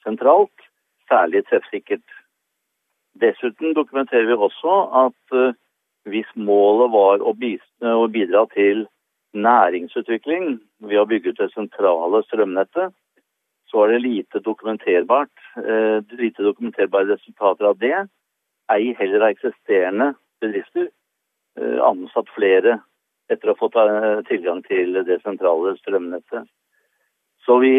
[0.07, 0.69] sentralt
[1.11, 2.07] særlig treffsikkert.
[3.21, 5.59] Dessuten dokumenterer vi også at uh,
[6.09, 8.87] hvis målet var å bidra til
[9.33, 10.57] næringsutvikling
[10.88, 12.95] ved å bygge ut det sentrale strømnettet,
[13.72, 18.06] så var det lite dokumenterbart, eh, lite dokumenterbare resultater av det.
[18.68, 20.90] Ei heller av eksisterende bedrifter
[21.56, 22.82] eh, ansatt flere
[23.32, 26.50] etter å ha fått eh, tilgang til det sentrale strømnettet.
[27.46, 27.72] Så vi,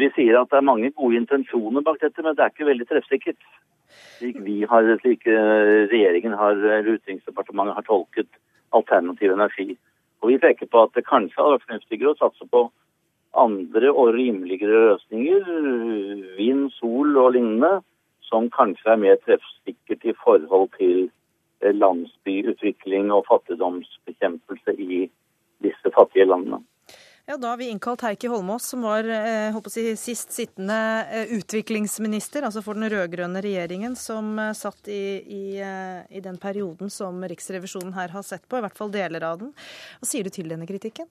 [0.00, 2.88] vi, sier at det er mange gode intensjoner bak dette, men det er ikke veldig
[2.88, 3.38] treffsikkert.
[4.16, 8.40] Slik vi har, slik regjeringen har, eller Utenriksdepartementet har tolket
[8.74, 9.76] alternativ energi.
[10.24, 12.64] Og vi peker på at det kanskje hadde vært fornuftigere å satse på
[13.36, 15.50] andre og rimeligere løsninger,
[16.38, 17.80] vind, sol og lignende,
[18.26, 21.06] som kanskje er mer treffsikkert i forhold til
[21.62, 25.04] eh, landsbyutvikling og fattigdomsbekjempelse i
[25.64, 26.62] disse fattige landene.
[27.26, 30.78] Ja, Da har vi innkalt Heikki Holmås, som var eh, si, sist sittende
[31.10, 37.22] eh, utviklingsminister, altså for den rød-grønne regjeringen, som satt i, i, i, den perioden som
[37.22, 39.50] Riksrevisjonen her har sett på, i hvert fall deler av den.
[39.98, 41.10] Hva sier du til denne kritikken?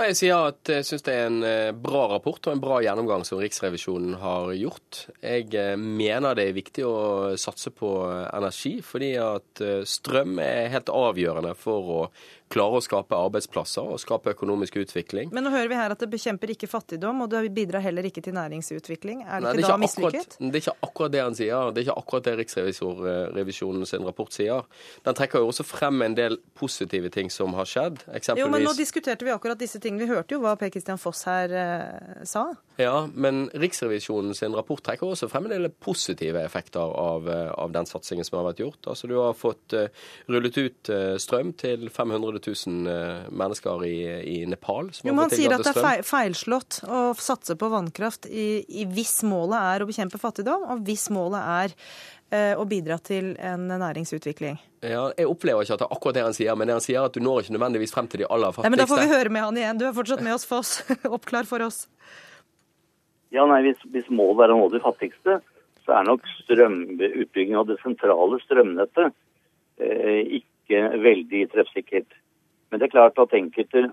[0.00, 3.24] Jeg sier at jeg syns det er en eh, bra rapport og en bra gjennomgang
[3.28, 5.04] som Riksrevisjonen har gjort.
[5.20, 6.96] Jeg eh, mener det er viktig å
[7.40, 7.90] satse på
[8.30, 12.00] energi, fordi at eh, strøm er helt avgjørende for å
[12.50, 15.30] klare å skape arbeidsplasser og skape økonomisk utvikling.
[15.34, 18.24] Men nå hører vi her at det bekjemper ikke fattigdom, og det bidrar heller ikke
[18.26, 19.22] til næringsutvikling.
[19.22, 20.36] Er det Nei, ikke det da mislykket?
[20.40, 21.70] Det er ikke akkurat det han sier.
[21.70, 24.66] Det er ikke akkurat det Riksrevisjonen sin rapport sier.
[25.06, 28.02] Den trekker jo også frem en del positive ting som har skjedd.
[28.08, 30.02] Eksempelvis Jo, men nå diskuterte vi akkurat disse tingene.
[30.04, 32.48] Vi hørte jo hva Per Kristian Foss her eh, sa.
[32.80, 37.70] Ja, men Riksrevisjonen sin rapport trekker også frem en del positive effekter av, eh, av
[37.74, 38.90] den satsingen som har vært gjort.
[38.90, 39.86] Altså Du har fått uh,
[40.30, 43.96] rullet ut uh, strøm til 500 000 uh, mennesker i,
[44.34, 44.92] i Nepal.
[45.04, 49.58] jo, Man sier at det er feilslått å satse på vannkraft i, i hvis målet
[49.60, 51.76] er å bekjempe fattigdom, og hvis målet er
[52.30, 54.60] å bidra til en næringsutvikling.
[54.86, 57.04] Ja, jeg opplever ikke at det er akkurat det han sier, men det han sier
[57.04, 58.68] at du når ikke nødvendigvis frem til de aller fattigste.
[58.68, 59.80] Nei, men Da får vi høre med han igjen.
[59.80, 60.70] Du er fortsatt med oss, Foss.
[61.16, 61.82] Oppklar for oss.
[63.34, 65.40] Ja, nei, hvis, hvis målet er å nå de fattigste,
[65.84, 69.12] så er nok strømutbygging av det sentrale strømnettet
[69.82, 72.16] eh, ikke veldig treffsikkert.
[72.70, 73.88] Men det er klart at enkelte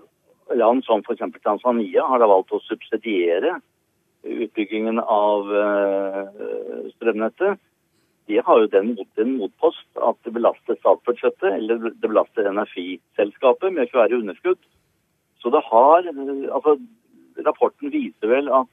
[0.54, 1.24] land, som f.eks.
[1.44, 3.58] Tanzania, har da valgt å subsidiere
[4.28, 7.60] utbyggingen av eh, strømnettet.
[8.28, 13.94] De har jo den, den motpost at det belaster statsbudsjettet eller det belaster energiselskapet med
[13.94, 14.60] å være underskudd.
[15.40, 16.74] Så det har Altså,
[17.46, 18.68] rapporten viser vel at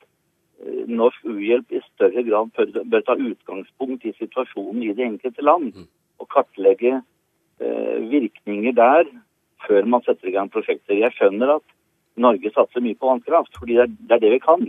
[0.64, 5.44] Eh, norsk uhjelp i større grad bør, bør, ta utgangspunkt i situasjonen i det enkelte
[5.44, 5.76] land.
[5.76, 5.88] Mm.
[6.24, 6.94] Og kartlegge
[7.60, 9.10] eh, virkninger der
[9.68, 10.98] før man setter i gang prosjekter.
[10.98, 11.66] Jeg skjønner at
[12.22, 14.66] Norge satser mye på vannkraft, fordi det er, det vi kan.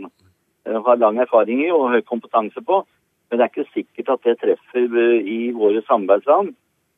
[0.66, 2.82] Vi har lang erfaring i og høy kompetanse på.
[3.30, 6.54] Men det er ikke sikkert at det treffer eh, i våre samarbeidsland,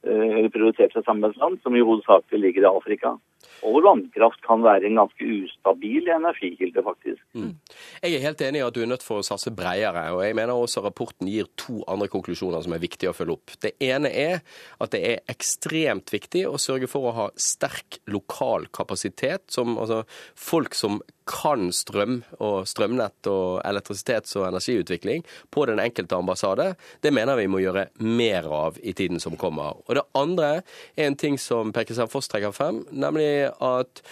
[0.09, 3.17] eller prioriterte samarbeidsland, som i hovedsakelig ligger i Afrika.
[3.67, 7.23] Og vannkraft kan være en ganske ustabil energikilde, faktisk.
[7.35, 7.55] Mm.
[8.03, 10.37] Jeg er helt enig i at du er nødt for å satse bredere, og jeg
[10.39, 13.57] mener også rapporten gir to andre konklusjoner som er viktige å følge opp.
[13.63, 14.41] Det ene er
[14.79, 20.05] at det er ekstremt viktig å sørge for å ha sterk lokal kapasitet, som altså
[20.39, 26.71] folk som kan strøm og strømnett og elektrisitets- og energiutvikling på den enkelte ambassade.
[27.05, 29.77] Det mener vi må gjøre mer av i tiden som kommer.
[29.87, 30.51] Og det andre
[30.97, 34.03] er en ting som Per Kristian Foss trekker frem, nemlig at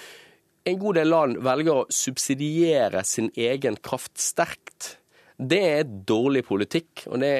[0.66, 4.96] en god del land velger å subsidiere sin egen kraft sterkt.
[5.37, 7.35] Det er dårlig politikk, og det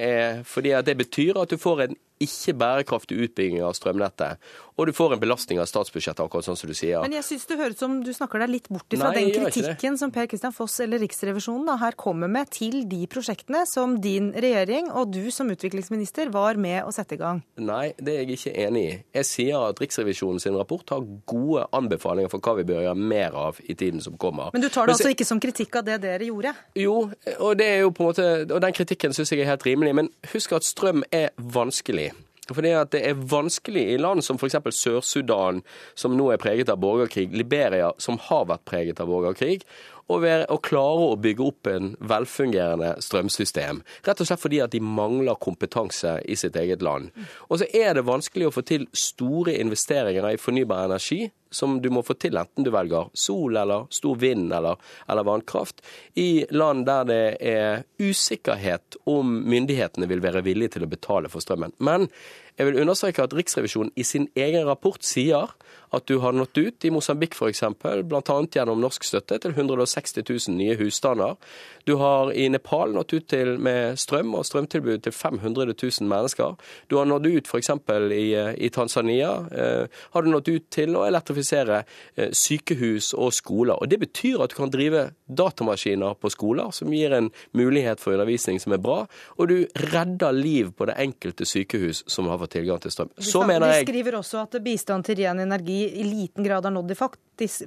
[0.47, 4.41] fordi det betyr at du får en ikke bærekraftig utbygging av strømnettet.
[4.77, 7.01] Og du får en belastning av statsbudsjettet, akkurat sånn som du sier.
[7.01, 10.13] Men jeg syns det høres som du snakker deg litt bort fra den kritikken som
[10.13, 14.91] Per Kristian Foss eller Riksrevisjonen da, her kommer med til de prosjektene som din regjering
[14.93, 17.41] og du som utviklingsminister var med å sette i gang.
[17.57, 18.99] Nei, det er jeg ikke enig i.
[19.17, 23.37] Jeg sier at Riksrevisjonen sin rapport har gode anbefalinger for hva vi bør gjøre mer
[23.47, 24.53] av i tiden som kommer.
[24.53, 26.53] Men du tar det altså ikke som kritikk av det dere gjorde?
[26.77, 26.99] Jo,
[27.41, 27.65] og
[28.07, 29.95] måte, og den kritikken syns jeg er helt rimelig.
[29.97, 32.13] Men husk at strøm er vanskelig.
[32.55, 34.59] Fordi at det er vanskelig i land som f.eks.
[34.77, 35.63] Sør-Sudan,
[35.99, 39.65] som nå er preget av borgerkrig, Liberia, som har vært preget av borgerkrig,
[40.07, 43.83] og, være, å klare å bygge opp en velfungerende strømsystem.
[44.07, 47.11] Rett og slett fordi at de mangler kompetanse i sitt eget land.
[47.51, 51.89] Og så er det vanskelig å få til store investeringer i fornybar energi, som du
[51.95, 55.83] må få til enten du velger sol eller stor vind eller, eller vannkraft,
[56.19, 61.45] i land der det er usikkerhet om myndighetene vil være villige til å betale for
[61.45, 61.77] strømmen.
[61.79, 62.11] Men
[62.57, 65.53] jeg vil understreke at Riksrevisjonen i sin egen rapport sier
[65.97, 68.37] at du har nådd ut i Mosambik f.eks., bl.a.
[68.53, 71.37] gjennom norsk støtte til 160 000 nye husstander.
[71.87, 76.57] Du har i Nepal nådd ut til med strøm og strømtilbud til 500 000 mennesker.
[76.91, 77.71] Du har nådd ut f.eks.
[78.17, 78.27] I,
[78.67, 79.31] i Tanzania.
[79.53, 81.83] Eh, har du nådd ut til å elektrifisere
[82.17, 83.79] eh, sykehus og skoler.
[83.79, 88.17] Og Det betyr at du kan drive datamaskiner på skoler, som gir en mulighet for
[88.17, 89.05] undervisning som er bra.
[89.39, 89.57] Og du
[89.93, 93.13] redder liv på det enkelte sykehus som har fått tilgang til strøm.
[93.19, 93.87] Så mener jeg...
[93.87, 96.95] De skriver også at bistand til ren energi i liten grad har nådd de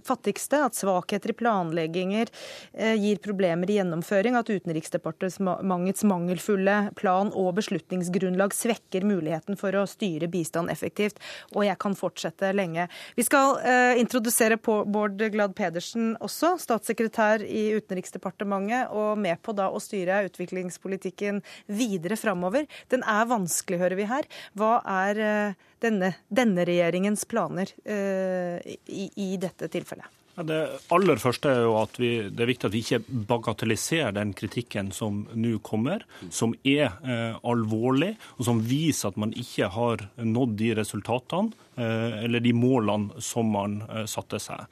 [0.05, 2.31] fattigste, at svakheter i planlegginger
[2.73, 9.85] eh, gir problemer i gjennomføring, at Utenriksdepartementets mangelfulle plan og beslutningsgrunnlag svekker muligheten for å
[9.89, 11.19] styre bistand effektivt.
[11.55, 12.87] Og jeg kan fortsette lenge.
[13.17, 19.69] Vi skal uh, introdusere Bård Glad Pedersen også, statssekretær i Utenriksdepartementet, og med på da
[19.71, 22.67] å styre utviklingspolitikken videre framover.
[22.91, 24.29] Den er vanskelig, hører vi her.
[24.57, 30.07] Hva er uh, denne, denne regjeringens planer uh, i, i, dette tilfellet?
[30.39, 30.59] Det
[30.95, 34.93] aller første er jo at vi, det er viktig at vi ikke bagatelliserer den kritikken
[34.95, 40.55] som nå kommer, som er eh, alvorlig, og som viser at man ikke har nådd
[40.61, 44.65] de resultatene eller de målene som man eh, satte seg.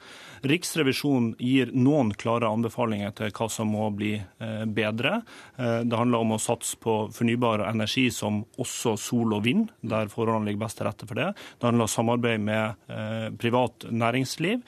[0.48, 5.20] Riksrevisjonen gir noen klare anbefalinger til hva som må bli eh, bedre.
[5.58, 10.50] Det handler om å satse på fornybar energi som også sol og vind, der forholdene
[10.50, 11.32] ligger best til rette for det.
[11.58, 14.62] Det handler om samarbeid med privat næringsliv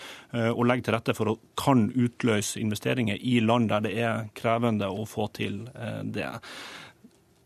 [0.50, 4.90] og legge til rette for å kan utløse investeringer i land der det er krevende
[4.90, 5.62] å få til
[6.10, 6.32] det.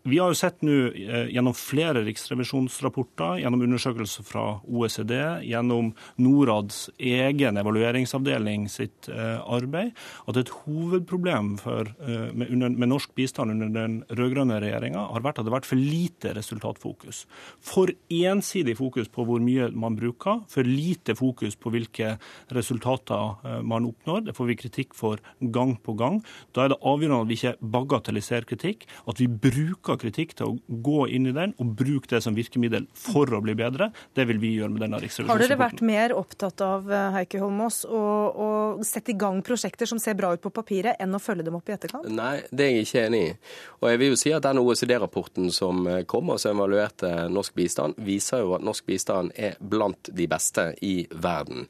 [0.04, 5.14] Vi har jo sett nå eh, gjennom flere riksrevisjonsrapporter, gjennom undersøkelser fra OECD,
[5.48, 9.94] gjennom Norads egen evalueringsavdeling sitt eh, arbeid,
[10.28, 15.40] at et hovedproblem for, eh, med, med, norsk bistand under den rød-grønne regjeringa har vært
[15.40, 17.22] at det har vært for lite resultatfokus.
[17.64, 22.18] For ensidig fokus på hvor mye man bruker, for lite fokus på hvilke
[22.52, 24.26] resultater man oppnår.
[24.28, 26.20] Det får vi kritikk for gang på gang.
[26.52, 30.80] Da er det avgjørende at vi ikke bagatelliserer kritikk, at vi bruker kritikk til å
[30.85, 33.90] gå inn i den og bruke det som virkemiddel for å bli bedre.
[34.16, 35.42] Det vil vi gjøre med denne riksrevisjonsrapporten.
[35.42, 38.48] Har dere vært mer opptatt av Heike Heikki Holmås, å, å
[38.85, 41.68] sette i gang prosjekter som ser bra ut på papiret, enn å følge dem opp
[41.68, 42.07] i etterkant?
[42.12, 43.35] Nei, det er jeg ikke enig i.
[43.80, 47.98] Og jeg vil jo si at den OECD-rapporten som kom, og som evaluerte norsk bistand,
[47.98, 51.66] viser jo at norsk bistand er blant de beste i verden.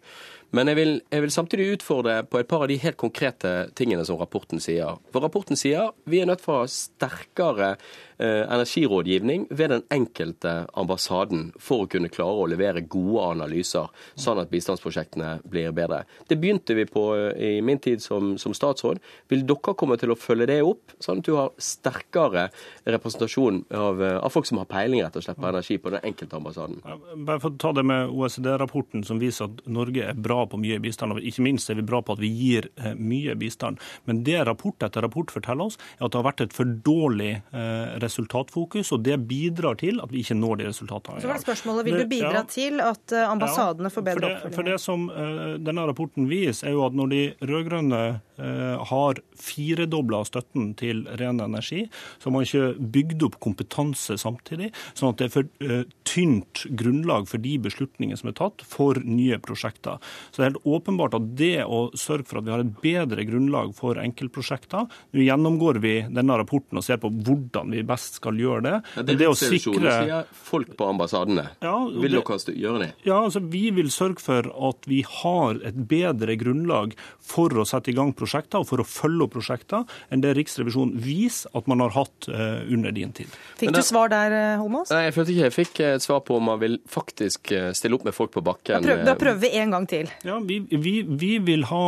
[0.54, 4.04] Men jeg vil, jeg vil, samtidig utfordre på et par av de helt konkrete tingene
[4.06, 5.00] som rapporten sier.
[5.10, 7.74] For rapporten sier vi er nødt for å ha sterkere
[8.18, 14.38] Eh, energirådgivning ved den enkelte ambassaden for å kunne klare å levere gode analyser, sånn
[14.38, 16.04] at bistandsprosjektene blir bedre.
[16.30, 19.00] Det begynte vi på eh, i min tid som, som statsråd.
[19.32, 22.44] Vil dere komme til å følge det opp, sånn at du har sterkere
[22.86, 26.06] representasjon av, eh, av folk som har peiling rett og slett på energi på den
[26.12, 26.78] enkelte ambassaden?
[27.26, 30.80] Bare for å ta det med OECD-rapporten som viser at Norge er bra på mye
[30.82, 33.80] bistand, og ikke minst er vi bra på at vi gir mye bistand.
[34.08, 37.30] Men det rapport etter rapport forteller oss, er at det har vært et for dårlig
[37.36, 41.22] eh, resultatfokus, og det bidrar til at vi ikke når de resultatene.
[41.22, 44.56] Så var det spørsmålet, Vil du bidra ja, til at eh, ambassadene får bedre oppfølging?
[44.56, 48.02] For det som uh, denne rapporten viser, er jo at når de rød-grønne
[48.36, 51.84] har firedobla støtten til ren energi,
[52.18, 56.64] så har man ikke bygd opp kompetanse samtidig, sånn at det er for uh, tynt
[56.74, 60.02] grunnlag for de beslutningene som er tatt for nye prosjekter.
[60.30, 63.26] Så det er helt åpenbart at det å sørge for at vi har et bedre
[63.28, 68.38] grunnlag for enkeltprosjekter Nå gjennomgår vi denne rapporten og ser på hvordan vi best skal
[68.38, 68.74] gjøre det.
[68.96, 71.46] Ja, det, det å sikre sier folk på ambassadene.
[71.64, 72.90] Ja, vil dere gjøre det?
[73.06, 77.92] Ja, altså Vi vil sørge for at vi har et bedre grunnlag for å sette
[77.92, 81.82] i gang prosjekter og for å følge opp prosjekter enn det Riksrevisjonen viser at man
[81.84, 83.30] har hatt uh, under din tid.
[83.60, 84.92] Fikk du svar der, eh, Holmås?
[84.92, 87.98] Nei, jeg følte ikke jeg fikk et svar på om man vil faktisk eh, stille
[87.98, 88.80] opp med folk på bakken.
[88.80, 90.10] Da prøver, da prøver vi en gang til.
[90.26, 91.84] Ja, Vi, vi, vi vil ha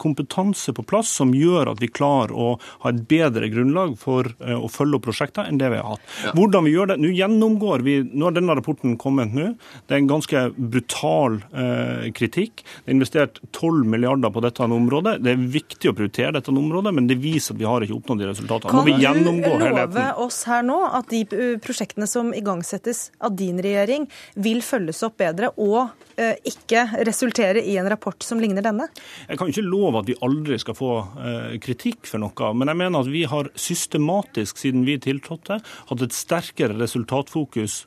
[0.00, 2.48] kompetanse på plass som gjør at vi klarer å
[2.84, 6.04] ha et bedre grunnlag for å følge opp prosjekter enn det vi har hatt.
[6.24, 6.34] Ja.
[6.36, 6.98] Hvordan vi gjør det?
[7.02, 9.52] Nå gjennomgår vi Nå har denne rapporten kommet nå.
[9.86, 12.64] Det er en ganske brutal eh, kritikk.
[12.64, 15.18] Det er investert 12 milliarder på dette området.
[15.24, 18.22] Det er viktig å prioritere dette området, men det viser at vi har ikke oppnådd
[18.22, 18.72] de resultatene.
[18.72, 24.08] Kan du love oss her nå at de eh, prosjektene som igangsettes av din regjering,
[24.34, 28.88] vil følges opp bedre og eh, ikke resultere i en rapport som ligner denne?
[29.28, 32.80] Jeg kan ikke love at vi aldri skal få eh, kritikk for noe, men jeg
[32.82, 37.84] mener at vi har systematisk siden vi tiltrådte, hatt et sterkere resultatfokus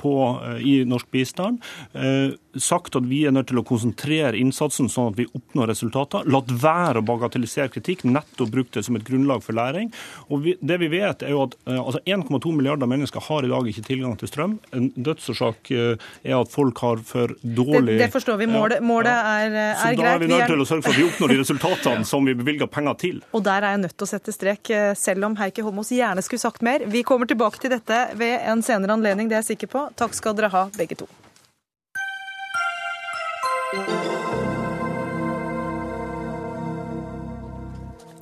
[0.00, 0.12] på,
[0.60, 1.60] i norsk bistand.
[2.56, 6.26] Eh, sagt at vi er nødt til å konsentrere innsatsen sånn at vi oppnår resultater.
[6.30, 9.92] Latt være å bagatellisere kritikk, nettopp brukt det som et grunnlag for læring.
[10.30, 13.70] Og vi, det vi vet er jo at altså 1,2 milliarder mennesker har i dag
[13.70, 14.58] ikke tilgang til strøm.
[14.76, 18.48] En dødsårsak er at folk har for dårlig Det, det forstår vi.
[18.50, 20.00] Målet, målet er, er, Så greit.
[20.00, 22.36] da er vi nødt til å sørge for at vi oppnår de resultatene som vi
[22.38, 23.20] bevilger penger til.
[23.36, 26.42] Og der er jeg nødt til å sette strek, selv om Heikki Holmås gjerne skulle
[26.42, 26.86] sagt mer.
[26.90, 29.86] Vi kommer tilbake til dette ved en senere anledning, det er jeg sikker på.
[29.98, 31.10] Takk skal dere ha, begge to.
[33.72, 34.15] Thank you.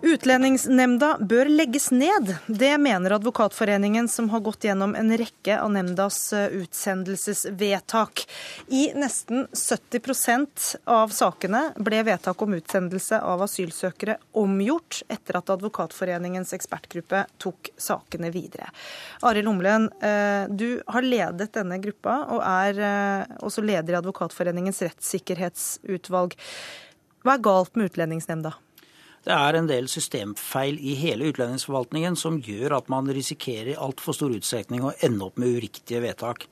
[0.04, 2.34] Utlendingsnemnda bør legges ned.
[2.46, 8.26] Det mener Advokatforeningen, som har gått gjennom en rekke av nemndas eh, utsendelsesvedtak.
[8.68, 16.52] I nesten 70% av sakene ble vedtak om utsendelse av asylsøkere omgjort etter at Advokatforeningens
[16.52, 18.68] ekspertgruppe tok sakene videre.
[19.24, 24.84] Arild Humlen, eh, du har ledet denne gruppa, og er eh, også leder i Advokatforeningens
[24.84, 26.36] rettssikkerhetsutvalg.
[27.24, 28.52] Hva er galt med Utlendingsnemnda?
[29.24, 34.16] Det er en del systemfeil i hele utlendingsforvaltningen som gjør at man risikerer i altfor
[34.16, 36.44] stor utstrekning å ende opp med uriktige vedtak.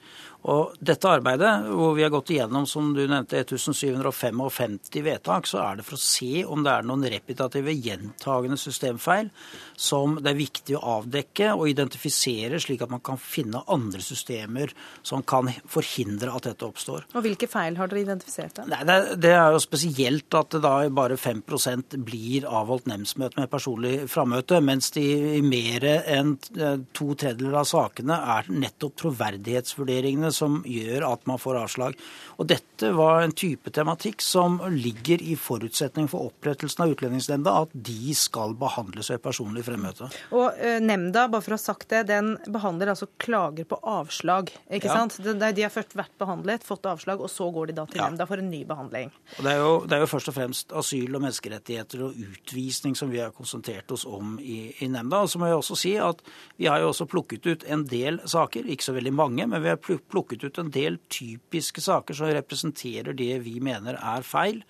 [0.50, 5.78] Og dette arbeidet, hvor vi har gått igjennom som du nevnte, 1755 vedtak, så er
[5.78, 9.31] det for å se om det er noen repetitive, gjentagende systemfeil
[9.78, 14.72] som det er viktig å avdekke og identifisere, slik at man kan finne andre systemer
[15.07, 17.07] som kan forhindre at dette oppstår.
[17.14, 18.57] Og Hvilke feil har dere identifisert?
[18.59, 18.66] da?
[18.72, 23.50] Nei, det, det, er jo spesielt at det da bare 5% blir avholdt nemndsmøte med
[23.52, 25.07] personlig frammøte, mens de
[25.38, 31.59] i mer enn to tredjedeler av sakene er nettopp troverdighetsvurderingene som gjør at man får
[31.62, 31.97] avslag.
[32.38, 37.73] Og dette var en type tematikk som ligger i forutsetning for opprettelsen av Utlendingsnemnda, at
[37.73, 40.09] de skal behandles ved personlig fremmøte.
[40.35, 44.51] Og uh, Nemnda, bare for å ha sagt det, den behandler altså klager på avslag.
[44.71, 44.97] ikke Ja.
[45.03, 45.18] sant?
[45.23, 48.09] De, de har først vært behandlet, fått avslag, og så går de da til Ja.
[48.11, 49.11] nemnda for en ny behandling.
[49.38, 52.97] Og det, er jo, det er jo først og fremst asyl- og menneskerettigheter og utvisning
[52.99, 55.23] som vi har konsentrert oss om i, i nemnda.
[55.23, 56.21] Og så må jeg også si at
[56.59, 59.68] vi har jo også plukket ut en del saker, ikke så veldig mange, men vi
[59.73, 64.62] har plu- plukket ut en del typiske saker som representerer det vi mener er feil,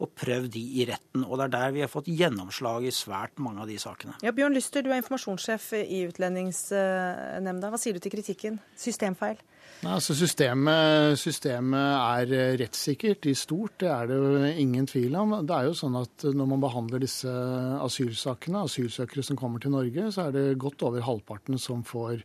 [0.00, 1.26] og prøvd de i retten.
[1.26, 4.16] Og det er der vi har fått gjennomslag i svært mange av de sakene.
[4.24, 7.68] Ja, Bjørn Lyster, du er informasjonssjef i Utlendingsnemnda.
[7.68, 8.56] Hva sier du til kritikken?
[8.80, 9.42] Systemfeil?
[9.80, 15.14] Nei, altså systemet, systemet er eh, rettssikkert i stort, det er det jo ingen tvil
[15.16, 15.32] om.
[15.48, 17.32] Det er jo sånn at Når man behandler disse
[17.80, 22.24] asylsakene, asylsøkere som kommer til Norge, så er det godt over halvparten som får,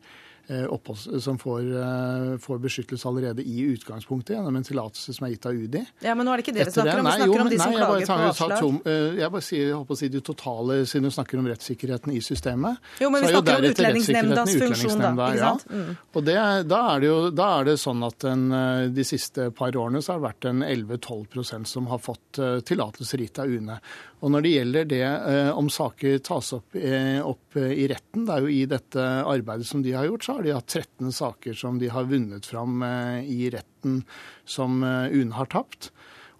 [0.69, 5.45] oppholds, som får, eh, får beskyttelse allerede i utgangspunktet gjennom en tillatelse som er gitt
[5.45, 5.85] av UDI.
[6.05, 7.05] Ja, men nå er det ikke det vi snakker om.
[7.05, 8.59] Vi Nei, snakker jo, om de nei, som klager tar- på avslag.
[8.59, 11.45] tom- eh, Jeg bare sier, jeg håper å si det totale, siden du snakker om
[11.47, 12.77] rettssikkerheten i systemet.
[13.01, 15.49] Jo, men vi er snakker om Utlendingsnemndas funksjon, da, ikke ja.
[15.57, 15.67] sant?
[15.71, 15.97] Mm.
[16.15, 19.51] Og det, da, er det jo, da er det sånn at en, eh, de siste
[19.55, 23.45] par årene så har det vært en 11-12% som har fått eh, tillatelser gitt av
[23.47, 23.79] UNE.
[24.23, 28.25] Og når det gjelder det eh, om saker tas opp, eh, opp eh, i retten,
[28.25, 31.11] det er jo i dette arbeidet som de har gjort, så har de hatt 13
[31.13, 32.83] saker som de har vunnet fram
[33.21, 34.01] i retten
[34.47, 35.91] som UNE har tapt.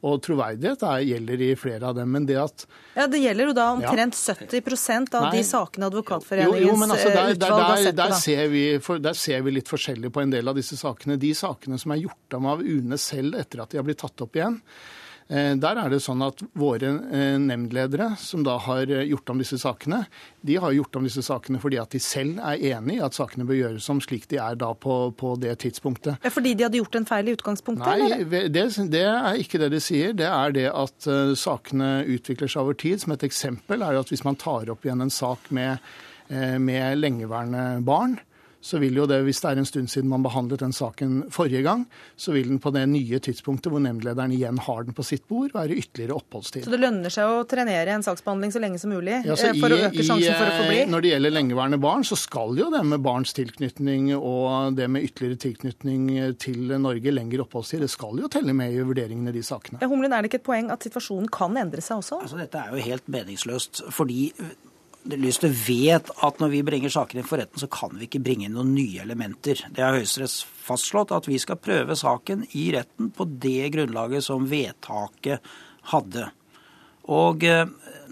[0.05, 2.11] Og troverdighet er, gjelder i flere av dem.
[2.13, 5.31] Men det at Ja, Det gjelder jo da omtrent 70 av Nei.
[5.37, 9.01] de sakene Advokatforeningens jo, men altså, der, der, utvalg har sett der, ser vi, for,
[9.01, 11.17] der ser vi litt forskjellig på en del av disse sakene.
[11.21, 14.25] De sakene som er gjort om av UNE selv etter at de har blitt tatt
[14.25, 14.59] opp igjen,
[15.27, 19.57] der er det sånn at våre eh, nemndledere, som da har eh, gjort om disse
[19.57, 20.03] sakene,
[20.45, 23.47] de har gjort om disse sakene fordi at de selv er enig i at sakene
[23.49, 26.21] bør gjøres om slik de er da på, på det tidspunktet.
[26.29, 28.05] Fordi de hadde gjort en feil i utgangspunktet?
[28.05, 28.19] Nei,
[28.53, 30.13] det, det er ikke det de sier.
[30.13, 33.01] Det er det at eh, sakene utvikler seg over tid.
[33.01, 35.81] Som et eksempel er at hvis man tar opp igjen en sak med,
[36.29, 38.19] eh, med lengeværende barn,
[38.65, 41.61] så vil jo det, hvis det er en stund siden man behandlet den saken forrige
[41.65, 41.83] gang,
[42.17, 45.53] så vil den på det nye tidspunktet hvor nemndlederen igjen har den på sitt bord,
[45.53, 46.65] være ytterligere oppholdstid.
[46.65, 49.59] Så det lønner seg å trenere en saksbehandling så lenge som mulig Ja, så eh,
[49.61, 50.79] for å øke sjansen for å få bli?
[50.81, 54.89] eh, Når det gjelder lengeværende barn, så skal jo det med barns tilknytning og det
[54.89, 56.09] med ytterligere tilknytning
[56.41, 59.81] til Norge, lengre oppholdstid, det skal jo telle med i vurderingene i de sakene.
[59.83, 62.23] Ja, Humlen, er det ikke et poeng at situasjonen kan endre seg også?
[62.25, 64.31] Altså, dette er jo helt meningsløst, fordi
[65.05, 68.47] Lyster vet at når vi bringer saker inn for retten, så kan vi ikke bringe
[68.47, 69.61] inn noen nye elementer.
[69.69, 74.47] Det har Høyesterett fastslått, at vi skal prøve saken i retten på det grunnlaget som
[74.49, 75.45] vedtaket
[75.91, 76.31] hadde.
[77.05, 77.67] Og eh,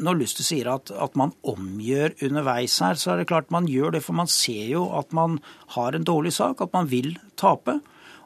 [0.05, 3.95] når Lyster sier at, at man omgjør underveis her, så er det klart man gjør
[3.95, 5.39] det, for man ser jo at man
[5.73, 7.79] har en dårlig sak, at man vil tape.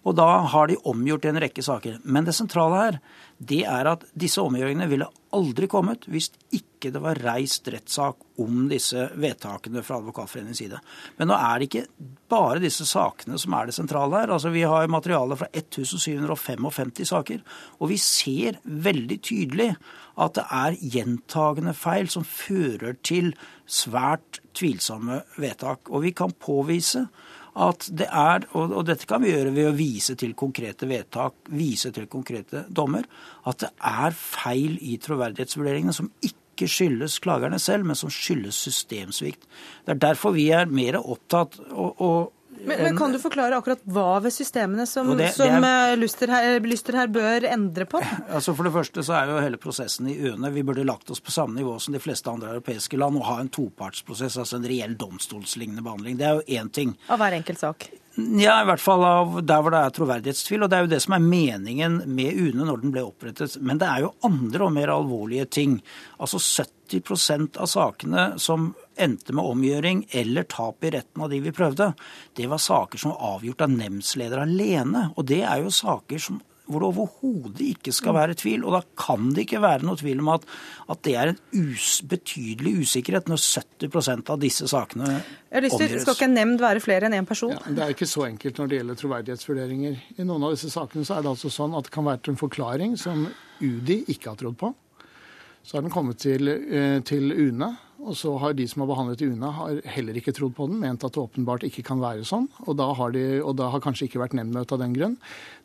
[0.08, 2.00] Og da har de omgjort en rekke saker.
[2.08, 3.00] Men det sentrale her,
[3.38, 8.68] det er at disse omgjøringene ville aldri kommet hvis ikke det var reist rettssak om
[8.72, 10.80] disse vedtakene fra Advokatforeningens side.
[11.20, 14.32] Men nå er det ikke bare disse sakene som er det sentrale her.
[14.34, 17.44] Altså Vi har materiale fra 1755 saker,
[17.82, 19.72] og vi ser veldig tydelig
[20.18, 23.34] at det er gjentagende feil som fører til
[23.68, 25.92] svært tvilsomme vedtak.
[25.92, 27.08] Og vi kan påvise
[27.58, 31.92] at det er, og, dette kan vi gjøre ved å vise til konkrete vedtak, vise
[31.96, 33.08] til konkrete dommer,
[33.50, 39.46] at det er feil i troverdighetsvurderingene som ikke skyldes klagerne selv, men som skyldes systemsvikt.
[39.86, 42.34] Det er derfor vi er mer opptatt og, og
[42.66, 46.28] Men, men kan du forklare akkurat hva ved systemene som, det- det er- eh, Lyster,
[46.28, 48.02] her, Lyster her bør endre på?
[48.30, 51.20] Altså For det første så er jo hele prosessen i UNE Vi burde lagt oss
[51.20, 54.66] på samme nivå som de fleste andre europeiske land og ha en topartsprosess, altså en
[54.68, 56.18] reell domstolslignende behandling.
[56.18, 56.98] Det er jo én ting.
[57.10, 57.90] Av hver enkelt sak?
[58.18, 60.64] Ja, i hvert fall av der hvor det er troverdighetstvil.
[60.66, 63.60] Og det er jo det som er meningen med UNE når den ble opprettet.
[63.62, 65.76] Men det er jo andre og mer alvorlige ting.
[66.18, 71.54] Altså 70% av sakene som endte med omgjøring eller tap i retten av de vi
[71.54, 71.92] prøvde,
[72.34, 75.12] det var saker som var avgjort av nemndsleder alene.
[75.14, 78.66] Og det er jo saker som hvor det overhodet ikke skal være tvil.
[78.68, 80.48] Og da kan det ikke være noe tvil om at,
[80.92, 86.04] at det er en us, betydelig usikkerhet når 70% av disse sakene omgjøres.
[86.04, 87.56] skal ikke en nemnd være flere enn én person?
[87.56, 90.04] Ja, det er ikke så enkelt når det gjelder troverdighetsvurderinger.
[90.18, 92.42] I noen av disse sakene så er det altså sånn at det kan være en
[92.44, 93.28] forklaring som
[93.64, 94.74] UDI ikke har trodd på.
[95.68, 97.74] Så har den kommet til, eh, til UNE,
[98.08, 100.80] og så har de som har behandlet i UNE, har heller ikke trodd på den,
[100.82, 102.48] ment at det åpenbart ikke kan være sånn.
[102.66, 105.18] Og da har, de, og da har kanskje ikke vært nemndmøte av den grunn.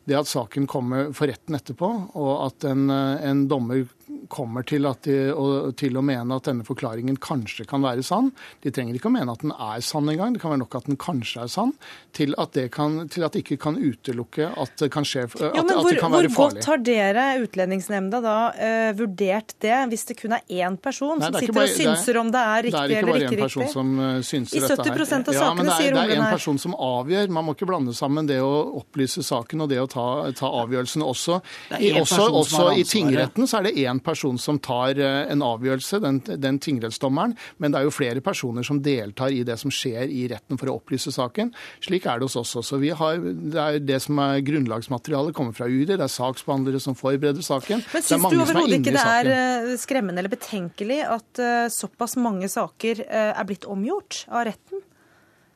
[0.09, 1.89] Det at saken kommer for retten etterpå,
[2.19, 3.85] og at en, eh, en dommer
[4.31, 8.31] kommer til, de, og, til, å mene at denne forklaringen kanskje kan være sann.
[8.63, 10.89] De trenger ikke å mene at den er sann engang, det kan være nok at
[10.89, 11.73] den kanskje er sann,
[12.15, 15.37] til at det, kan, til at det ikke kan utelukke at det kan skje at,
[15.41, 16.35] ja, men hvor, at det kan være farlig.
[16.37, 21.17] Hvor godt har dere, Utlendingsnemnda, da uh, vurdert det, hvis det kun er én person
[21.17, 23.13] Nei, som sitter bare, og synser om det er riktig eller ikke riktig?
[23.13, 25.27] Det er ikke bare én person som uh, synser I 70 av sakene, ja, av
[25.27, 27.33] det sakene, sier Det er én person som avgjør.
[27.39, 28.53] Man må ikke blande sammen det å
[28.83, 30.07] opplyse saken og det å ta,
[30.37, 31.39] ta avgjørelsen også.
[31.79, 35.99] I, også, også i tingretten så er det én person som tar uh, en avgjørelse,
[36.03, 37.35] den, den tingrettsdommeren.
[37.57, 40.71] Men det er jo flere personer som deltar i det som skjer i retten for
[40.71, 41.53] å opplyse saken.
[41.83, 42.79] Slik er det hos oss også.
[42.83, 46.97] Vi har, det er det som er grunnlagsmaterialet kommer fra UD, det er saksbehandlere som
[46.97, 47.83] forbereder saken.
[47.93, 52.49] Men syns du overhodet ikke det er eh, skremmende eller betenkelig at uh, såpass mange
[52.51, 54.83] saker er blitt omgjort av retten?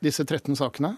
[0.03, 0.95] Disse 13 sakene?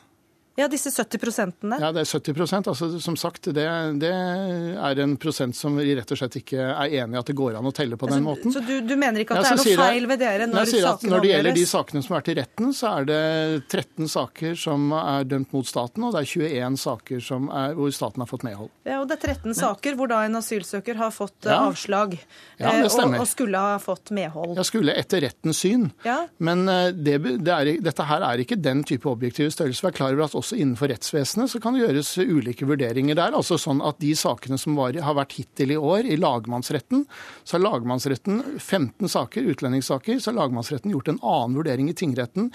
[0.59, 1.77] Ja, disse 70 prosentene?
[1.79, 2.67] Ja, det er 70 prosent.
[2.67, 3.65] altså Som sagt, det,
[4.01, 7.35] det, er en prosent som vi rett og slett ikke er enig i at det
[7.39, 8.51] går an å telle på den måten.
[8.51, 11.13] Så du, du mener ikke at ja, det er noe feil ved dere når sakene
[11.13, 13.21] Når det gjelder de sakene som har vært i retten, så er det
[13.69, 18.25] 13 saker som er dømt mot staten, og det er 21 saker er, hvor staten
[18.25, 18.73] har fått medhold.
[18.89, 21.61] Ja, og det er 13 saker hvor da en asylsøker har fått ja.
[21.69, 24.57] avslag ja, det og, og, skulle ha fått medhold.
[24.59, 25.87] Ja, skulle etter rettens syn.
[26.03, 26.19] Ja.
[26.43, 29.85] Men det, det er, dette her er ikke den type objektive størrelse.
[29.85, 33.17] Vi er klar over at også også innenfor rettsvesenet så kan det gjøres ulike vurderinger
[33.19, 33.35] der.
[33.37, 37.05] altså sånn at De sakene som var, har vært hittil i år i lagmannsretten,
[37.43, 42.49] så har lagmannsretten 15 saker, utlendingssaker, så har lagmannsretten gjort en annen vurdering i tingretten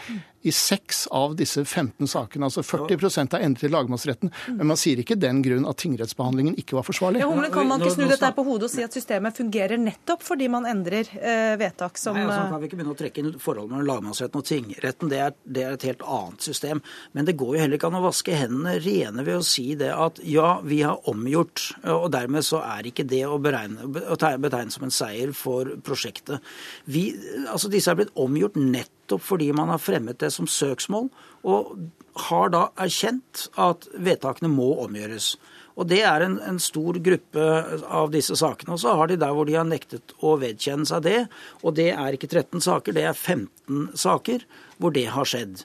[0.45, 2.51] i seks av disse 15 sakene.
[2.51, 4.33] Altså 40 er endret til lagmannsretten.
[4.59, 7.23] Men man sier ikke den grunn at tingrettsbehandlingen ikke var forsvarlig.
[7.23, 10.21] Ja, men Kan man ikke snu dette på hodet og si at systemet fungerer nettopp
[10.27, 13.31] fordi man endrer eh, vedtak som Nei, altså, kan vi ikke begynne å trekke inn
[13.41, 15.13] forholdet mellom lagmannsretten og tingretten.
[15.15, 16.85] Det er, det er, et helt annet system.
[17.17, 19.91] Men det går jo heller ikke an å vaske hendene rene ved å si det
[19.95, 24.75] at ja, vi har omgjort, og dermed så er ikke det å, beregne, å betegne
[24.75, 26.43] som en seier for prosjektet.
[26.91, 27.11] Vi,
[27.49, 31.11] altså Disse er blitt omgjort nettopp fordi man har fremmet det som søksmål,
[31.45, 31.75] og
[32.31, 35.35] har da erkjent at vedtakene må omgjøres.
[35.75, 37.47] Og Det er en, en, stor gruppe
[37.91, 38.77] av disse sakene.
[38.77, 41.21] Og så har de der hvor de har nektet å vedkjenne seg det.
[41.67, 44.47] Og det er ikke 13 saker, det er 15 saker
[44.79, 45.65] hvor det har skjedd.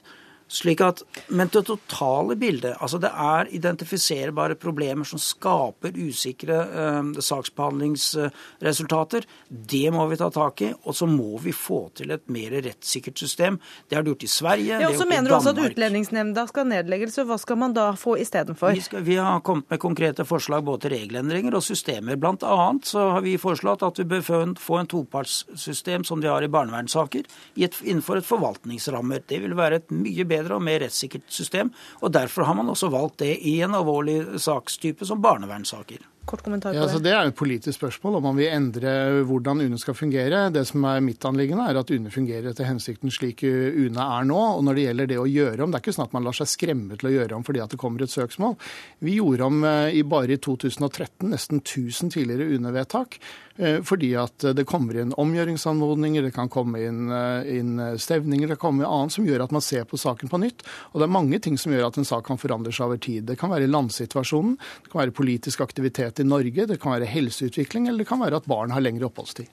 [0.50, 7.20] Slik at, Men det totale bildet altså Det er identifiserbare problemer som skaper usikre eh,
[7.22, 9.26] saksbehandlingsresultater.
[9.48, 10.72] Det må vi ta tak i.
[10.82, 13.60] Og så må vi få til et mer rettssikkert system.
[13.88, 14.80] Det har de gjort i Sverige.
[14.82, 18.16] Ja, og så mener du også at Utlendingsnemnda skal nedlegges, hva skal man da få
[18.22, 18.74] istedenfor?
[18.74, 22.18] Vi, vi har kommet med konkrete forslag både til regelendringer og systemer.
[22.20, 26.42] Blant annet så har vi foreslått at vi bør få en topartssystem som de har
[26.42, 27.22] i barnevernssaker,
[27.54, 29.22] innenfor et forvaltningsrammer.
[29.30, 31.72] Det vil være et mye bedre bedre og mer rettssikkert system.
[32.00, 36.02] og Derfor har man også valgt det i en alvorlig sakstype som barnevernssaker.
[36.30, 37.10] Kort kommentar på ja, altså det.
[37.10, 38.92] er et politisk spørsmål om man vil endre
[39.26, 40.44] hvordan UNE skal fungere.
[40.54, 44.38] Det som er mitt anliggende, er at UNE fungerer etter hensikten slik UNE er nå.
[44.38, 46.38] Og når det gjelder det å gjøre om, det er ikke sånn at man lar
[46.38, 48.54] seg skremme til å gjøre om fordi at det kommer et søksmål.
[49.02, 53.18] Vi gjorde om eh, i bare i 2013 nesten 1000 tidligere UNE-vedtak.
[53.60, 58.56] Eh, fordi at det kommer inn omgjøringsanmodninger, det kan komme inn, eh, inn stevninger, det
[58.56, 60.62] kan komme annet som gjør at man ser på saken på nytt.
[60.94, 63.26] Og det er mange ting som gjør at en sak kan forandre seg over tid.
[63.26, 67.88] Det kan være landsituasjonen, det kan være politisk aktivitet i Norge, det kan være helseutvikling,
[67.88, 69.48] eller det kan være at barn har lengre oppholdstid.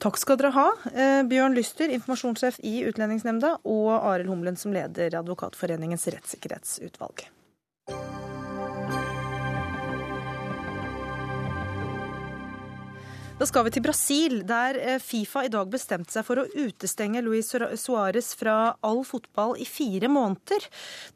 [0.00, 5.18] Takk skal dere ha, eh, Bjørn Lyster, informasjonssjef i Utlendingsnemnda, og Arild Humlen, som leder
[5.20, 7.28] Advokatforeningens rettssikkerhetsutvalg.
[13.40, 17.22] Da skal vi til Brasil, der eh, Fifa i dag bestemte seg for å utestenge
[17.24, 17.46] Luis
[17.80, 20.66] Suárez fra all fotball i fire måneder.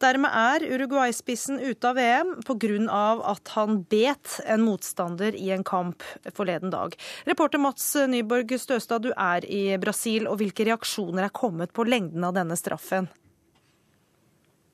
[0.00, 3.02] Dermed er Uruguay-spissen ute av VM pga.
[3.28, 6.00] at han bet en motstander i en kamp
[6.32, 6.96] forleden dag.
[7.28, 12.24] Reporter Mats Nyborg Støstad, du er i Brasil, og hvilke reaksjoner er kommet på lengden
[12.24, 13.10] av denne straffen?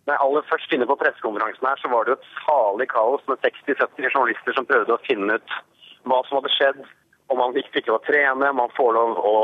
[0.07, 3.42] Nei, aller først inne på pressekonferansen her, så var det jo et salig kaos med
[3.42, 5.61] 60-70 journalister som prøvde å finne ut
[6.07, 6.86] hva som hadde skjedd
[7.31, 9.35] og man fikk lov å trene, man får lov å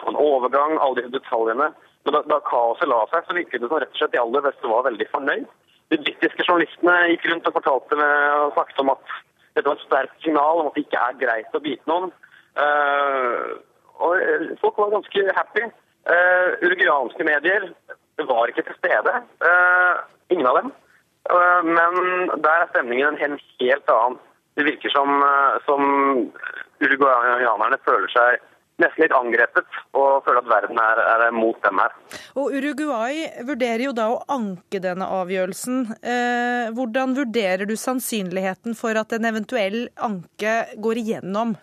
[0.00, 1.72] få en overgang, alle disse detaljene.
[2.06, 4.46] Men da, da kaoset la seg, så virket det som rett og slett de aller
[4.46, 5.50] beste var veldig fornøyd.
[5.92, 9.12] De britiske journalistene gikk rundt og fortalte med, og snakket om at
[9.52, 12.12] dette var et sterkt signal om at det ikke er greit å bite noen.
[12.56, 13.58] Uh,
[14.02, 15.66] og folk var ganske happy.
[16.02, 17.68] Uh, uruguayanske medier
[18.26, 19.12] var ikke til stede.
[19.44, 20.02] Uh,
[20.34, 20.72] ingen av dem.
[21.30, 24.18] Uh, men der er stemningen en helt annen.
[24.58, 25.22] Det virker som,
[25.64, 25.82] som
[26.82, 28.48] uruguayanerne føler seg
[28.82, 31.92] nesten litt angrepet og føler at verden er, er, mot dem her.
[32.40, 35.82] Og Uruguay vurderer jo da å anke denne avgjørelsen.
[36.00, 41.54] Eh, hvordan vurderer du sannsynligheten for at en eventuell anke går igjennom?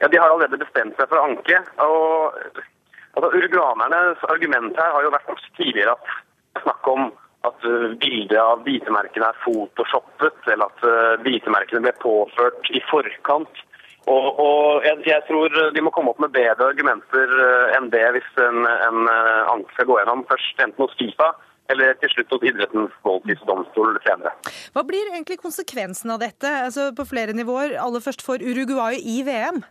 [0.00, 1.60] ja, de har allerede bestemt seg for å anke.
[1.84, 2.36] og
[3.14, 7.10] altså, Uruguanernes argument her har jo vært tidligere at snakk om
[7.48, 13.66] at uh, bildet av bitemerkene er photoshoppet, eller at bitemerkene ble påført i forkant.
[14.08, 18.06] Og, og jeg, jeg, tror de må komme opp med bedre argumenter uh, enn det
[18.16, 21.34] hvis en, en anke skal gå gjennom først enten hos Fifa
[21.70, 24.32] eller til slutt hos idrettens voldtidsdomstol senere.
[24.74, 29.20] Hva blir egentlig konsekvensen av dette, altså på flere nivåer, aller først for Uruguay i
[29.26, 29.62] VM?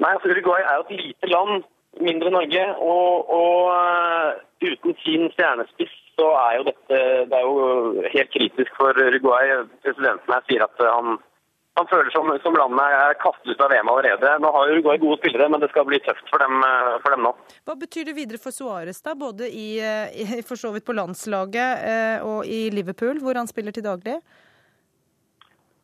[0.00, 1.68] Nei, altså Uruguay er jo et lite land,
[1.98, 2.66] mindre Norge.
[2.78, 8.78] Og, og uh, uten sin stjernespiss så er jo dette det er jo helt kritisk
[8.78, 9.52] for Uruguay.
[9.84, 11.16] Presidenten her sier at han,
[11.80, 14.34] han føler som, som landet er kastet ut av VM allerede.
[14.44, 17.24] Nå har Uruguay gode spillere, men det skal bli tøft for dem, uh, for dem
[17.26, 17.32] nå.
[17.64, 19.16] Hva betyr det videre for Suárez, da?
[19.18, 23.86] Både i, i, for så vidt på landslaget og i Liverpool, hvor han spiller til
[23.88, 24.20] daglig?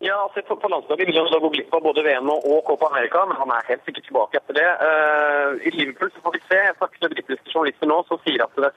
[0.07, 3.25] Ja, altså på, på landslaget vil han gå glipp av både VM og Copa America,
[3.27, 4.67] men han er helt sikkert tilbake etter det.
[4.87, 6.59] Uh, I Liverpool så får vi se.
[6.63, 8.71] Jeg snakker med britiske journalister nå som sier at det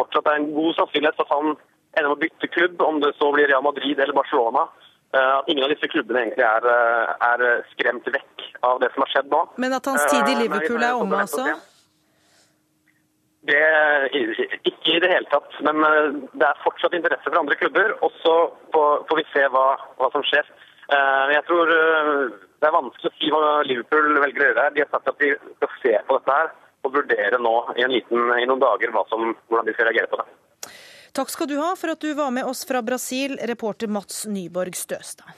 [0.00, 1.52] fortsatt er en god sannsynlighet for at han
[1.94, 4.66] ender med å bytte klubb, om det så blir Real Madrid eller Barcelona.
[5.14, 9.06] Uh, at ingen av disse klubbene egentlig er, uh, er, skremt vekk av det som
[9.06, 9.40] har skjedd nå.
[9.64, 11.46] Men at hans tid i Liverpool er omme, altså?
[13.44, 13.64] Det,
[14.64, 15.56] ikke i det hele tatt.
[15.64, 15.80] Men
[16.32, 17.92] det er fortsatt interesse for andre klubber.
[18.00, 18.36] Og så
[18.72, 19.66] får vi se hva,
[20.00, 20.48] hva som skjer.
[20.92, 22.24] Eh, jeg tror eh,
[22.60, 24.66] det er vanskelig å si hva Liverpool velger å gjøre.
[24.74, 26.52] De har sagt at de skal se på dette her
[26.84, 30.28] og vurdere nå i, liten, i noen dager som, hvordan de skal reagere på det.
[31.14, 34.76] Takk skal du ha for at du var med oss fra Brasil, reporter Mats Nyborg
[34.76, 35.30] Støstad.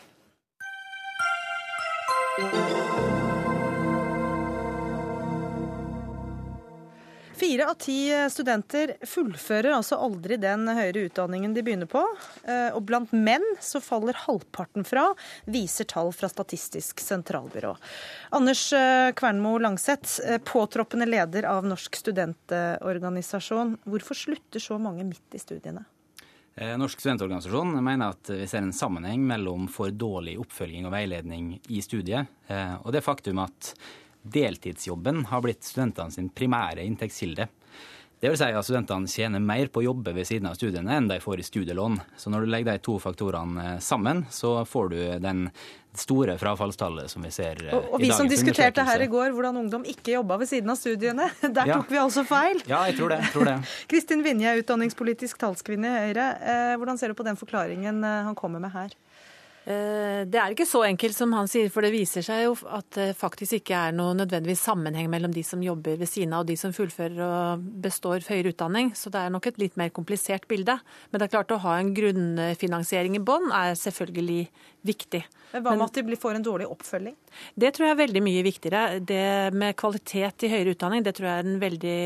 [7.36, 12.00] Fire av ti studenter fullfører altså aldri den høyere utdanningen de begynner på.
[12.48, 15.10] Eh, og blant menn så faller halvparten fra,
[15.44, 17.74] viser tall fra Statistisk sentralbyrå.
[18.38, 23.76] Anders eh, Kvernmo Langseth, eh, påtroppende leder av Norsk studentorganisasjon.
[23.84, 25.84] Hvorfor slutter så mange midt i studiene?
[26.56, 31.82] Norsk studentorganisasjon mener at vi ser en sammenheng mellom for dårlig oppfølging og veiledning i
[31.84, 32.30] studiet,
[32.80, 33.74] og det faktum at
[34.32, 37.48] deltidsjobben har blitt studentene sin primære inntektskilde.
[38.16, 41.08] Det vil si at studentene tjener mer på å jobbe ved siden av studiene enn
[41.10, 41.98] de får i studielån.
[42.16, 45.42] Så når du legger de to faktorene eh, sammen, så får du den
[45.96, 49.60] store frafallstallet som vi ser og, og, og vi som diskuterte her i går hvordan
[49.62, 51.76] ungdom ikke jobba ved siden av studiene, der ja.
[51.76, 52.64] tok vi altså feil.
[52.68, 53.20] Ja, jeg tror det.
[53.26, 53.58] Jeg tror det.
[53.92, 56.30] Kristin Vinje, utdanningspolitisk talskvinne i Høyre.
[56.40, 58.96] Eh, hvordan ser du på den forklaringen han kommer med her?
[59.66, 62.86] Eh, det er ikke så enkelt som han sier, for det viser seg jo at
[62.94, 66.52] det faktisk ikke er noe nødvendigvis sammenheng mellom de som jobber ved siden av og
[66.52, 68.92] de som fullfører og består høyere utdanning.
[68.94, 70.78] Så det er nok et litt mer komplisert bilde.
[71.10, 74.44] Men det er klart å ha en grunnfinansiering i bånn er selvfølgelig
[74.86, 75.24] viktig.
[75.50, 77.14] Men Hva med at de får en dårlig oppfølging?
[77.58, 79.00] Det tror jeg er veldig mye viktigere.
[79.02, 81.98] Det med kvalitet i høyere utdanning det tror jeg er en veldig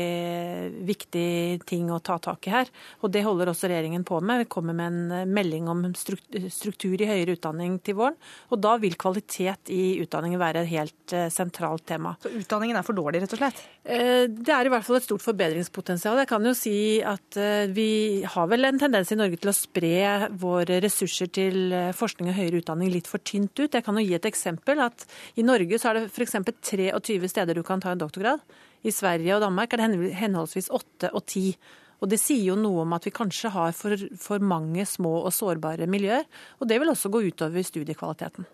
[0.87, 1.29] viktig
[1.69, 2.73] ting å ta tak i her.
[3.05, 4.45] Og det holder også regjeringen på med.
[4.45, 7.50] Vi kommer med en melding om struktur i høyere utdanning
[7.83, 8.15] til våren.
[8.51, 12.13] Og da vil kvalitet i utdanningen være et helt eh, sentralt tema.
[12.23, 13.61] Så utdanningen er for dårlig, rett og slett?
[13.83, 16.21] Eh, det er i hvert fall et stort forbedringspotensial.
[16.21, 17.89] Jeg kan jo si at eh, vi
[18.23, 22.61] har vel en tendens i Norge til å spre våre ressurser til forskning og høyere
[22.63, 23.71] utdanning litt for tynt ut.
[23.73, 24.79] Jeg kan jo gi et eksempel.
[24.79, 26.39] at I Norge så er det f.eks.
[26.71, 28.43] 23 steder du kan ta en doktorgrad.
[28.81, 31.53] I Sverige og Danmark er det henholdsvis 8 og 10.
[32.01, 35.33] Og Det sier jo noe om at vi kanskje har for, for mange små og
[35.35, 36.25] sårbare miljøer.
[36.59, 38.47] Og det vil også gå utover studiekvaliteten.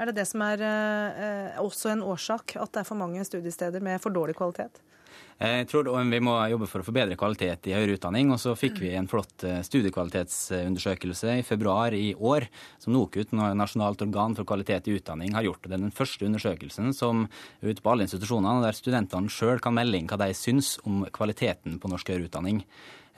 [0.00, 3.84] Er det det som er eh, også en årsak, at det er for mange studiesteder
[3.84, 4.80] med for dårlig kvalitet?
[5.42, 8.30] Eh, jeg tror vi må jobbe for å forbedre kvalitet i høyere utdanning.
[8.34, 12.46] Og så fikk vi en flott eh, studiekvalitetsundersøkelse i februar i år,
[12.82, 15.66] som NOKUT, Nasjonalt organ for kvalitet i utdanning, har gjort.
[15.66, 17.26] Det er den første undersøkelsen som
[17.60, 21.02] er ute på alle institusjonene, der studentene sjøl kan melde inn hva de syns om
[21.14, 22.62] kvaliteten på norsk høyere utdanning.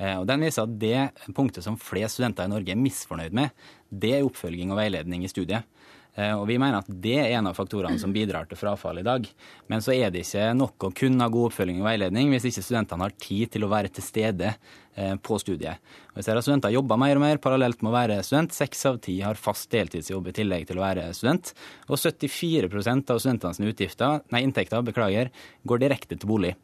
[0.01, 3.53] Eh, og Den viser at det punktet som flest studenter i Norge er misfornøyd med,
[3.95, 5.69] det er oppfølging og veiledning i studiet.
[6.15, 9.07] Eh, og Vi mener at det er en av faktorene som bidrar til frafall i
[9.07, 9.27] dag.
[9.71, 12.65] Men så er det ikke nok å kun ha god oppfølging og veiledning hvis ikke
[12.65, 15.83] studentene har tid til å være til stede eh, på studiet.
[16.13, 18.55] Og vi ser at Studenter jobber mer og mer parallelt med å være student.
[18.55, 21.51] Seks av ti har fast deltidsjobb i tillegg til å være student.
[21.89, 25.35] Og 74% av studentenes utgifter, nei, inntekter beklager,
[25.67, 26.55] går direkte til bolig.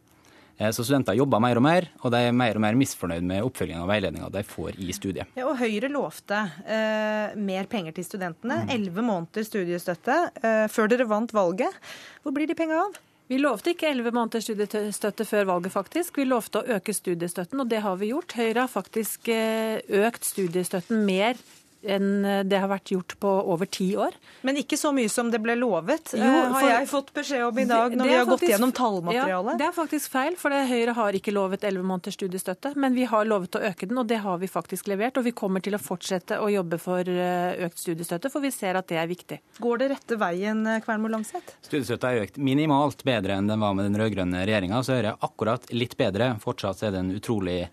[0.60, 3.44] Eh, så studenter jobber mer og mer, og de er mer og mer misfornøyd med
[3.46, 5.30] oppfølgingen og veiledninga de får i studiet.
[5.38, 8.64] Ja, og Høyre lovte eh, mer penger til studentene.
[8.66, 8.74] Mm.
[8.76, 9.12] Elleve mm.
[9.12, 11.80] måneder studiestøtte eh, før dere vant valget.
[12.20, 12.98] Hvor blir de penga av?
[13.30, 16.16] Vi lovte ikke elleve måneders studiestøtte før valget, faktisk.
[16.18, 18.34] Vi lovte å øke studiestøtten, og det har vi gjort.
[18.34, 21.38] Høyre har faktisk eh, økt studiestøtten mer
[21.82, 24.14] enn det har vært gjort på over ti år.
[24.46, 27.58] Men ikke så mye som det ble lovet, Jo, for, har jeg fått beskjed om
[27.58, 29.52] i dag når vi har har gått gjennom tallmaterialet.
[29.52, 32.72] Ja, det er faktisk feil, for det, Høyre har ikke lovet 11 måneders studiestøtte.
[32.80, 35.18] Men vi har lovet å øke den, og det har vi faktisk levert.
[35.20, 38.78] Og vi kommer til å fortsette å jobbe for eh, økt studiestøtte, for vi ser
[38.80, 39.40] at det er viktig.
[39.60, 41.56] Går det rette veien, eh, Kvernmo Langseth?
[41.66, 44.82] Studiestøtta er økt minimalt bedre enn den var med den rød-grønne regjeringa.
[44.86, 46.34] Så er det akkurat litt bedre.
[46.42, 47.70] Fortsatt er det en utrolig eh,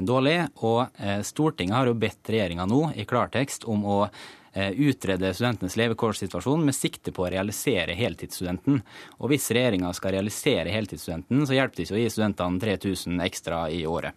[0.00, 0.38] dårlig.
[0.66, 5.76] Og eh, Stortinget har jo bedt regjeringa nå i klartekst om å eh, utrede studentenes
[5.80, 8.82] levekårssituasjon med sikte på å realisere heltidsstudenten.
[9.20, 13.64] Og hvis regjeringa skal realisere heltidsstudenten, så hjelper det ikke å gi studentene 3000 ekstra
[13.72, 14.16] i året.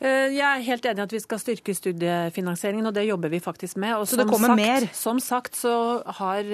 [0.00, 3.40] Eh, Jeg er helt enig i at vi skal styrke studiefinansieringen, og det jobber vi
[3.44, 3.98] faktisk med.
[3.98, 4.86] Og Så det kommer sagt, mer?
[4.96, 5.74] Som sagt så
[6.20, 6.44] har,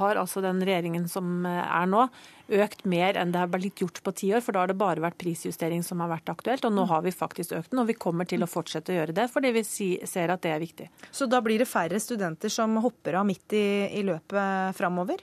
[0.00, 2.08] har altså den regjeringen som eh, er nå,
[2.46, 4.42] økt mer enn det har blitt gjort på ti år.
[4.42, 6.66] For da har det bare vært prisjustering som har vært aktuelt.
[6.66, 9.14] Og nå har vi faktisk økt den, og vi kommer til å fortsette å gjøre
[9.14, 9.62] det fordi vi
[10.06, 10.90] ser at det er viktig.
[11.14, 13.66] Så da blir det færre studenter som hopper av midt i,
[14.00, 15.22] i løpet framover?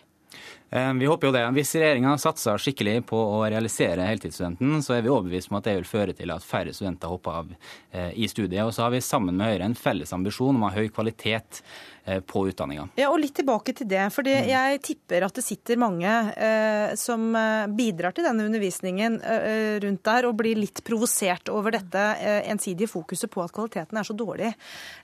[0.73, 1.43] Eh, Vi håper jo det.
[1.53, 5.75] Hvis regjeringa satser skikkelig på å realisere heltidsstudenten, så er vi overbevist om at det
[5.77, 7.51] vil føre til at færre studenter hopper av
[7.91, 8.63] eh, i studiet.
[8.65, 11.61] Og så har vi sammen med Høyre en felles ambisjon om å ha høy kvalitet
[12.05, 12.87] eh, på utdanninga.
[12.97, 14.07] Ja, og litt tilbake til det.
[14.15, 17.29] fordi jeg tipper at det sitter mange eh, som
[17.77, 22.89] bidrar til denne undervisningen eh, rundt der, og blir litt provosert over dette eh, ensidige
[22.89, 24.49] fokuset på at kvaliteten er så dårlig.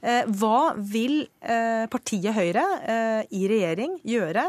[0.01, 1.21] Eh, hva vil
[1.89, 2.61] partiet Høyre
[3.33, 4.43] i regjering gjøre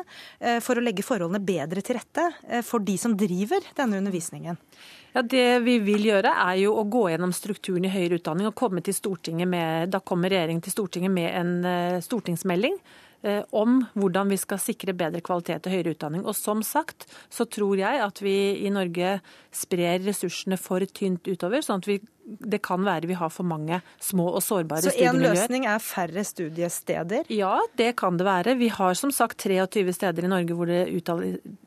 [0.62, 4.58] for å legge forholdene bedre til rette eh, for de som driver denne undervisningen?
[5.14, 8.56] Ja, Det vi vil gjøre, er jo å gå gjennom strukturen i høyere utdanning og
[8.58, 12.76] komme til Stortinget med, da kommer regjeringen til Stortinget med en eh, stortingsmelding
[13.26, 16.22] eh, om hvordan vi skal sikre bedre kvalitet i høyere utdanning.
[16.22, 19.18] Og som sagt så tror jeg at vi i Norge
[19.50, 23.80] sprer ressursene for tynt utover, sånn at vi, det kan være vi har for mange
[24.00, 25.34] små og sårbare Så en studiemiljøer.
[25.34, 27.24] løsning er færre studiesteder?
[27.32, 28.54] Ja, det kan det være.
[28.58, 30.84] Vi har som sagt 23 steder i Norge hvor det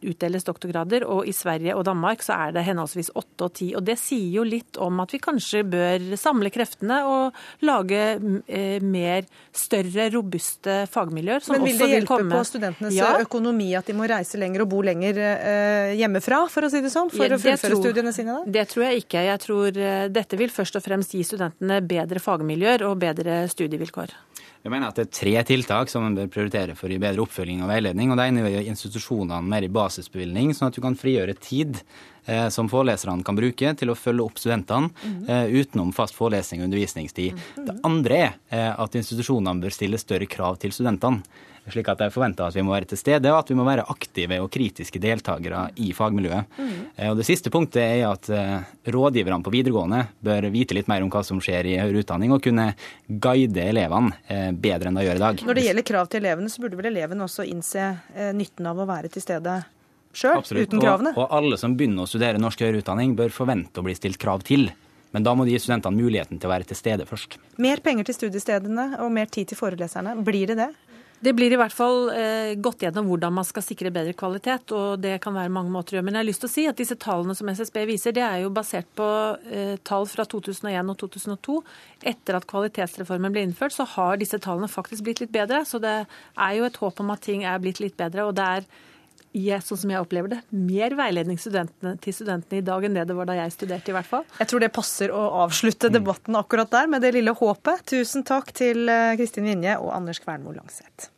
[0.03, 3.69] utdeles doktorgrader, og i Sverige og Danmark så er det henholdsvis 8 og 10.
[3.79, 7.33] Og det sier jo litt om at vi kanskje bør samle kreftene og
[7.67, 8.01] lage
[8.47, 11.43] eh, mer større, robuste fagmiljøer.
[11.43, 12.31] Som Men vil det hjelpe komme...
[12.37, 13.13] på studentenes Ja.
[13.23, 16.91] økonomi at de må reise lenger og bo lenger eh, hjemmefra, for å si det
[16.93, 18.39] sånn, for Ja, å fullføre tror- studiene sine?
[18.39, 18.51] da?
[18.59, 19.23] Det tror jeg ikke.
[19.27, 24.11] Jeg tror eh, dette vil først og fremst gi studentene bedre fagmiljøer og bedre studievilkår.
[24.63, 27.65] Jeg mener at det er tre tiltak som man bør prioritere for gi bedre oppfølging
[27.65, 28.11] og veiledning.
[28.11, 31.35] og Det ene er å gi institusjonene mer i basisbevilgning, sånn at du kan frigjøre
[31.35, 31.81] tid
[32.25, 34.91] eh, som foreleserne kan bruke til å følge opp studentene
[35.27, 37.43] eh, utenom fast forelesning og undervisningstid.
[37.59, 41.27] Det andre er eh, at institusjonene bør stille større krav til studentene.
[41.72, 43.86] Slik at jeg forventer at vi må være til stede, og at vi må være
[43.88, 46.57] aktive og kritiske deltakere i fagmiljøet.
[46.59, 46.74] Mm.
[47.09, 51.11] Og Det siste punktet er at eh, rådgiverne på videregående bør vite litt mer om
[51.14, 52.74] hva som skjer i høyere utdanning, og kunne
[53.07, 55.45] guide elevene eh, bedre enn de gjør i dag.
[55.47, 58.84] Når det gjelder krav til elevene, så burde vel elevene også innse eh, nytten av
[58.84, 59.61] å være til stede
[60.14, 61.16] sjøl, uten kravene?
[61.16, 64.20] Og, og alle som begynner å studere norsk høyere utdanning, bør forvente å bli stilt
[64.22, 64.68] krav til.
[65.14, 67.38] Men da må de gi studentene muligheten til å være til stede først.
[67.61, 70.16] Mer penger til studiestedene og mer tid til foreleserne.
[70.26, 70.72] Blir det det?
[71.24, 74.99] Det blir i hvert fall eh, gått gjennom hvordan man skal sikre bedre kvalitet, og
[74.99, 76.07] det kan være mange måter å gjøre.
[76.09, 78.41] Men jeg har lyst til å si at disse tallene som SSB viser, det er
[78.43, 79.07] jo basert på
[79.47, 81.59] eh, tall fra 2001 og 2002.
[82.11, 85.63] Etter at kvalitetsreformen ble innført, så har disse tallene faktisk blitt litt bedre.
[85.69, 88.28] Så det er jo et håp om at ting er blitt litt bedre.
[88.28, 88.67] og det er
[89.34, 93.07] jeg, sånn som jeg opplever det, mer veiledning studentene, til studentene i dag enn det
[93.09, 94.28] det var da jeg studerte, i hvert fall.
[94.38, 97.88] Jeg tror det passer å avslutte debatten akkurat der med det lille håpet.
[97.95, 101.12] Tusen takk til eh, Kristin Vinje og Anders Kvernmo Langseth.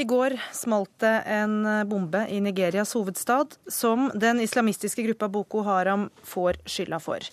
[0.00, 6.06] I går smalt det en bombe i Nigerias hovedstad, som den islamistiske gruppa Boko Haram
[6.24, 7.26] får skylda for.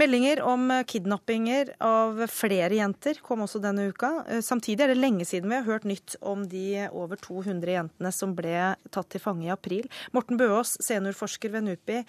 [0.00, 4.40] Meldinger om kidnappinger av flere jenter kom også denne uka.
[4.40, 8.32] Samtidig er det lenge siden vi har hørt nytt om de over 200 jentene som
[8.38, 8.56] ble
[8.88, 9.84] tatt til fange i april.
[10.16, 12.02] Morten Bøås, seniorforsker ved NUPI.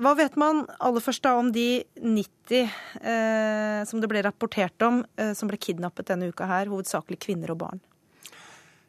[0.00, 2.62] Hva vet man aller først da om de 90
[3.04, 7.52] eh, som det ble rapportert om, eh, som ble kidnappet denne uka her, hovedsakelig kvinner
[7.52, 7.90] og barn?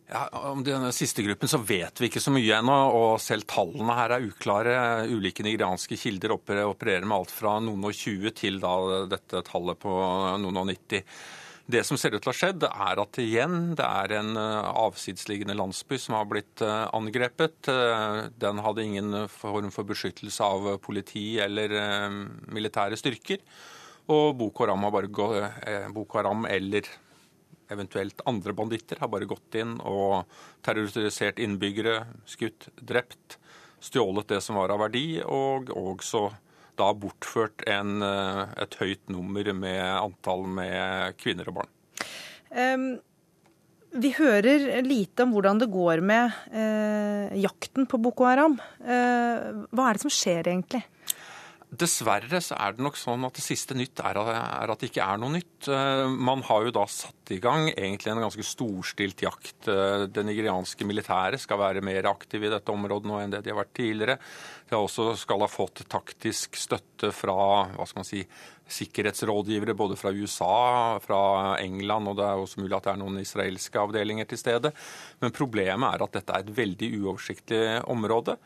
[0.05, 3.95] Ja, Om denne siste gruppen så vet vi ikke så mye ennå, og selv tallene
[3.97, 4.75] her er uklare.
[5.09, 8.75] Ulike nigerianske kilder opererer med alt fra noen og 20 til da
[9.09, 9.95] dette tallet på
[10.43, 11.01] noen og 90.
[11.65, 15.55] Det som ser ut til å ha skjedd, er at igjen det er en avsidsliggende
[15.57, 17.71] landsby som har blitt angrepet.
[18.37, 21.73] Den hadde ingen form for beskyttelse av politi eller
[22.53, 23.41] militære styrker.
[24.13, 26.85] Og Boko Haram, har bare Boko Haram eller
[27.71, 30.25] eventuelt andre banditter har bare gått inn og
[30.65, 33.39] terrorisert innbyggere, skutt, drept.
[33.85, 36.31] stjålet det som var av verdi, og også
[36.79, 41.71] da bortført en, eh, et høyt nummer med antall med kvinner og barn.
[42.49, 42.87] Um,
[43.95, 48.57] vi hører lite om hvordan det går med eh, jakten på Boko Haram.
[48.83, 50.83] Eh, hva er det som skjer egentlig?
[51.75, 55.19] Dessverre så er det nok sånn at det siste nytt er, at det ikke er
[55.21, 55.67] noe nytt.
[55.71, 59.67] Eh, man har jo da satt i gang egentlig en ganske storstilt jakt.
[59.71, 63.53] Eh, det nigerianske militæret skal være mer aktive i dette området nå enn det de
[63.53, 64.17] har vært tidligere.
[64.69, 67.37] De også skal ha fått taktisk støtte fra
[67.73, 68.21] hva skal man si,
[68.75, 71.23] sikkerhetsrådgivere både fra USA, fra
[71.61, 74.71] England, og det er også mulig at det er noen israelske avdelinger til stede.
[75.21, 77.61] Men problemet er at dette er et veldig uoversiktlig
[77.93, 78.39] område.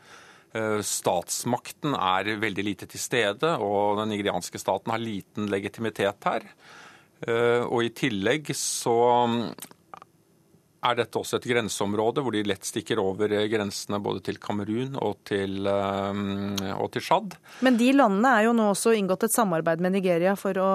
[0.52, 6.46] Eh, statsmakten er veldig lite til stede, og den nigerianske staten har liten legitimitet her.
[7.22, 8.96] Eh, og i tillegg så
[9.30, 9.36] mm,
[10.88, 15.20] er dette også et grenseområde hvor de lett stikker over grensene både til Kamerun og
[15.28, 16.24] til, eh,
[16.74, 17.36] og til Tsjad.
[17.62, 20.72] Men de landene er jo nå også inngått et samarbeid med Nigeria for å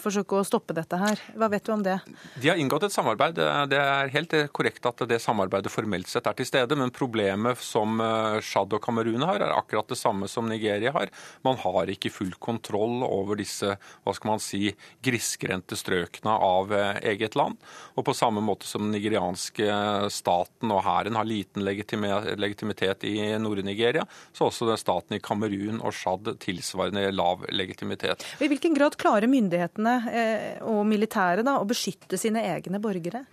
[0.00, 1.20] forsøke å stoppe dette her.
[1.36, 1.98] Hva vet du om det?
[2.40, 3.36] De har inngått et samarbeid.
[3.70, 6.78] Det er helt korrekt at det samarbeidet formelt sett er til stede.
[6.78, 8.00] Men problemet som
[8.40, 11.12] Tsjad eh, og Kamerun har, er akkurat det samme som Nigeria har.
[11.44, 14.70] Man har ikke full kontroll over disse hva skal man si,
[15.04, 17.60] grisgrendte strøkene av eh, eget land.
[17.94, 19.68] Og på samme måte som den nigerianske
[20.12, 26.34] staten og hæren har liten legitimitet i Nord-Nigeria, så også staten i Kamerun og Tsjad
[26.42, 28.24] tilsvarende lav legitimitet.
[28.40, 33.24] I hvilken grad klarer myndighetene myndighetene eh, og militæret å beskytte sine egne borgere?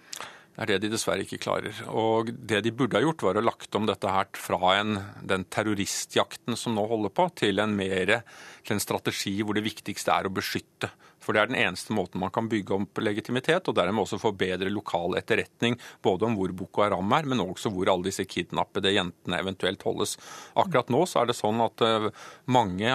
[0.51, 1.73] Det er det de dessverre ikke klarer.
[1.87, 5.45] Og Det de burde ha gjort, var å lagt om dette her fra en, den
[5.45, 8.23] terroristjakten som nå holder på, til en, mere,
[8.63, 12.21] til en strategi hvor det viktigste er å beskytte for det er den eneste måten
[12.21, 16.53] man kan bygge opp legitimitet, og dermed også få bedre lokal etterretning både om hvor
[16.57, 20.17] Boko Haram er, men også hvor alle disse kidnappede jentene eventuelt holdes.
[20.59, 22.09] Akkurat nå så er det sånn at eh,
[22.51, 22.93] mange,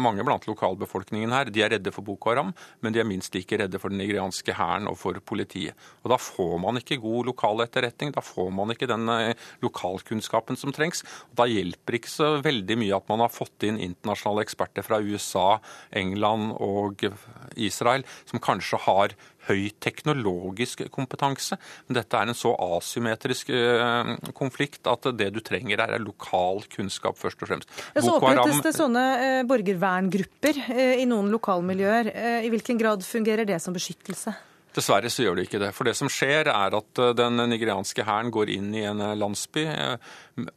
[0.00, 2.52] mange blant lokalbefolkningen her de er redde for Boko Haram,
[2.84, 5.78] men de er minst like redde for den nigerianske hæren og for politiet.
[6.02, 10.60] Og Da får man ikke god lokal etterretning, da får man ikke den eh, lokalkunnskapen
[10.60, 11.04] som trengs.
[11.30, 15.00] Og Da hjelper ikke så veldig mye at man har fått inn internasjonale eksperter fra
[15.00, 15.46] USA,
[15.96, 17.06] England og
[17.66, 19.16] Israel, som kanskje har
[19.48, 21.58] høy teknologisk kompetanse.
[21.88, 26.62] Men dette er en så asymmetrisk eh, konflikt at det du trenger her, er lokal
[26.72, 27.74] kunnskap, først og fremst.
[27.96, 32.12] Ja, så opprettes det sånne eh, borgerverngrupper eh, i noen lokalmiljøer.
[32.46, 34.34] I hvilken grad fungerer det som beskyttelse?
[34.72, 35.72] Dessverre så gjør det ikke det.
[35.76, 39.66] For det som skjer, er at den nigerianske hæren går inn i en landsby,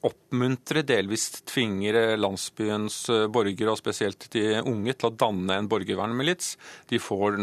[0.07, 3.01] oppmuntrer, delvis tvinger landsbyens
[3.34, 6.53] borgere, og spesielt de unge, til å danne en borgervernmilits.
[6.88, 7.41] De får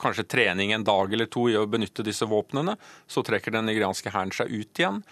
[0.00, 2.76] kanskje trening en dag eller to i å benytte disse våpnene.
[3.04, 5.02] Så trekker den nigerianske hæren seg ut igjen.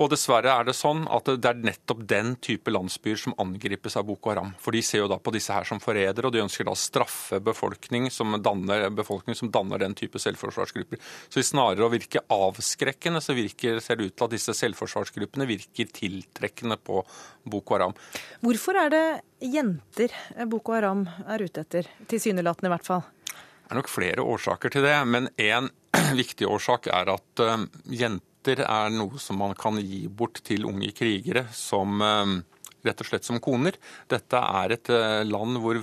[0.00, 4.06] Og dessverre er det sånn at det er nettopp den type landsbyer som angripes av
[4.08, 4.54] Boko Haram.
[4.62, 6.80] For de ser jo da på disse her som forrædere, og de ønsker da å
[6.80, 11.00] straffe befolkning som danner, befolkning som danner den type selvforsvarsgrupper.
[11.28, 15.48] Så i snarere å virke avskrekkende, så virker, ser det ut til at disse selvforsvarsgruppene
[15.50, 17.04] virker tiltrekkende på
[17.44, 17.96] Boko Haram.
[18.40, 19.06] Hvorfor er det
[19.52, 20.16] jenter
[20.48, 21.92] Boko Haram er ute etter?
[22.08, 23.04] Tilsynelatende i hvert fall.
[23.28, 25.68] Det er nok flere årsaker til det, men én
[26.22, 30.64] viktig årsak er at uh, jenter jenter er noe som man kan gi bort til
[30.66, 32.42] unge krigere som eh,
[32.86, 33.76] rett og slett som koner.
[34.10, 35.78] Dette er et eh, land hvor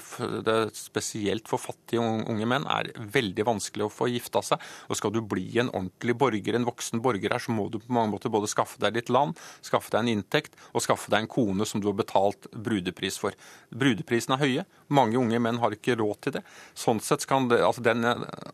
[0.46, 4.64] det spesielt for fattige unge menn er veldig vanskelig å få gifta seg.
[4.90, 7.96] Og skal du bli en ordentlig borger, en voksen borger her, så må du på
[7.96, 11.32] mange måter både skaffe deg ditt land, skaffe deg en inntekt og skaffe deg en
[11.32, 13.38] kone som du har betalt brudepris for.
[13.70, 14.68] Brudeprisene er høye.
[14.90, 16.44] Mange unge menn har ikke råd til det.
[16.78, 18.06] Sånn sett kan det, altså, den,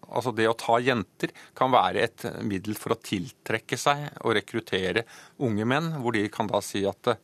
[0.09, 5.05] altså det å ta jenter kan være et middel for å tiltrekke seg og rekruttere
[5.45, 7.15] unge menn, hvor de kan da si at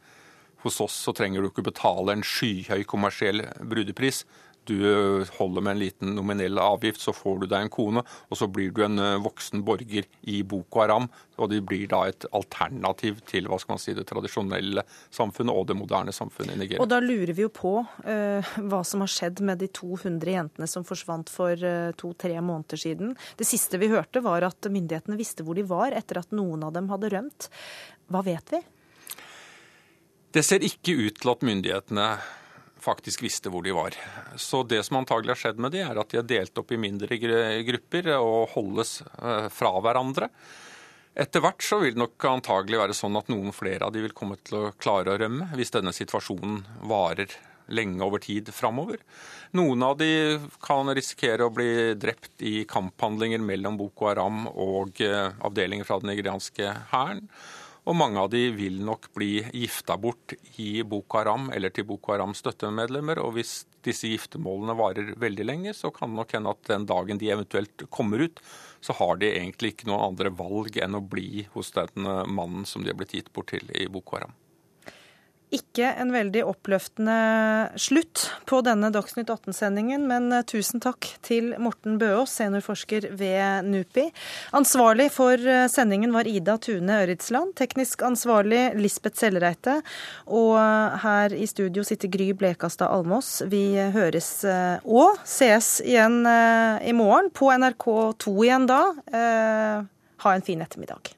[0.63, 4.25] hos oss så trenger du ikke betale en skyhøy kommersiell brudepris.
[4.69, 8.45] Du holder med en liten nominell avgift, så får du deg en kone, og så
[8.45, 11.07] blir du en eh, voksen borger i Boko Haram.
[11.41, 15.65] Og det blir da et alternativ til hva skal man si, det tradisjonelle samfunnet og
[15.71, 16.81] det moderne samfunnet i Nigeria.
[16.83, 20.69] Og da lurer vi jo på uh, hva som har skjedd med de 200 jentene
[20.69, 23.15] som forsvant for uh, to-tre måneder siden.
[23.39, 26.75] Det siste vi hørte var at myndighetene visste hvor de var etter at noen av
[26.77, 27.49] dem hadde rømt.
[28.13, 28.61] Hva vet vi?
[30.31, 32.05] Det ser ikke ut til at myndighetene
[32.81, 33.97] faktisk visste hvor de var.
[34.39, 36.79] Så det som antagelig har skjedd med de, er at de er delt opp i
[36.79, 37.17] mindre
[37.67, 40.31] grupper og holdes eh, fra hverandre.
[41.19, 44.15] Etter hvert så vil det nok antagelig være sånn at noen flere av de vil
[44.15, 47.35] komme til å klare å rømme, hvis denne situasjonen varer
[47.71, 49.03] lenge over tid framover.
[49.59, 55.27] Noen av de kan risikere å bli drept i kamphandlinger mellom Boko Haram og eh,
[55.43, 57.27] avdelinger fra den nigerianske hæren.
[57.89, 62.13] Og mange av de vil nok bli gifta bort i Boko Haram eller til Boko
[62.13, 63.17] Harams støttemedlemmer.
[63.23, 67.21] Og hvis disse giftermålene varer veldig lenge, så kan det nok hende at den dagen
[67.21, 68.37] de eventuelt kommer ut,
[68.85, 72.85] så har de egentlig ikke noen andre valg enn å bli hos den mannen som
[72.85, 74.37] de har blitt gitt bort til i Boko Haram.
[75.51, 77.15] Ikke en veldig oppløftende
[77.75, 84.05] slutt på denne Dagsnytt 18-sendingen, men eh, tusen takk til Morten Bøås, seniorforsker ved NUPI.
[84.55, 89.81] Ansvarlig for eh, sendingen var Ida Tune Øritsland, teknisk ansvarlig Lisbeth Sellereite,
[90.31, 93.41] og eh, her i studio sitter Gry Blekastad Almås.
[93.51, 98.83] Vi høres og sees igjen i morgen, på NRK2 igjen da.
[99.11, 101.17] Ha en fin ettermiddag.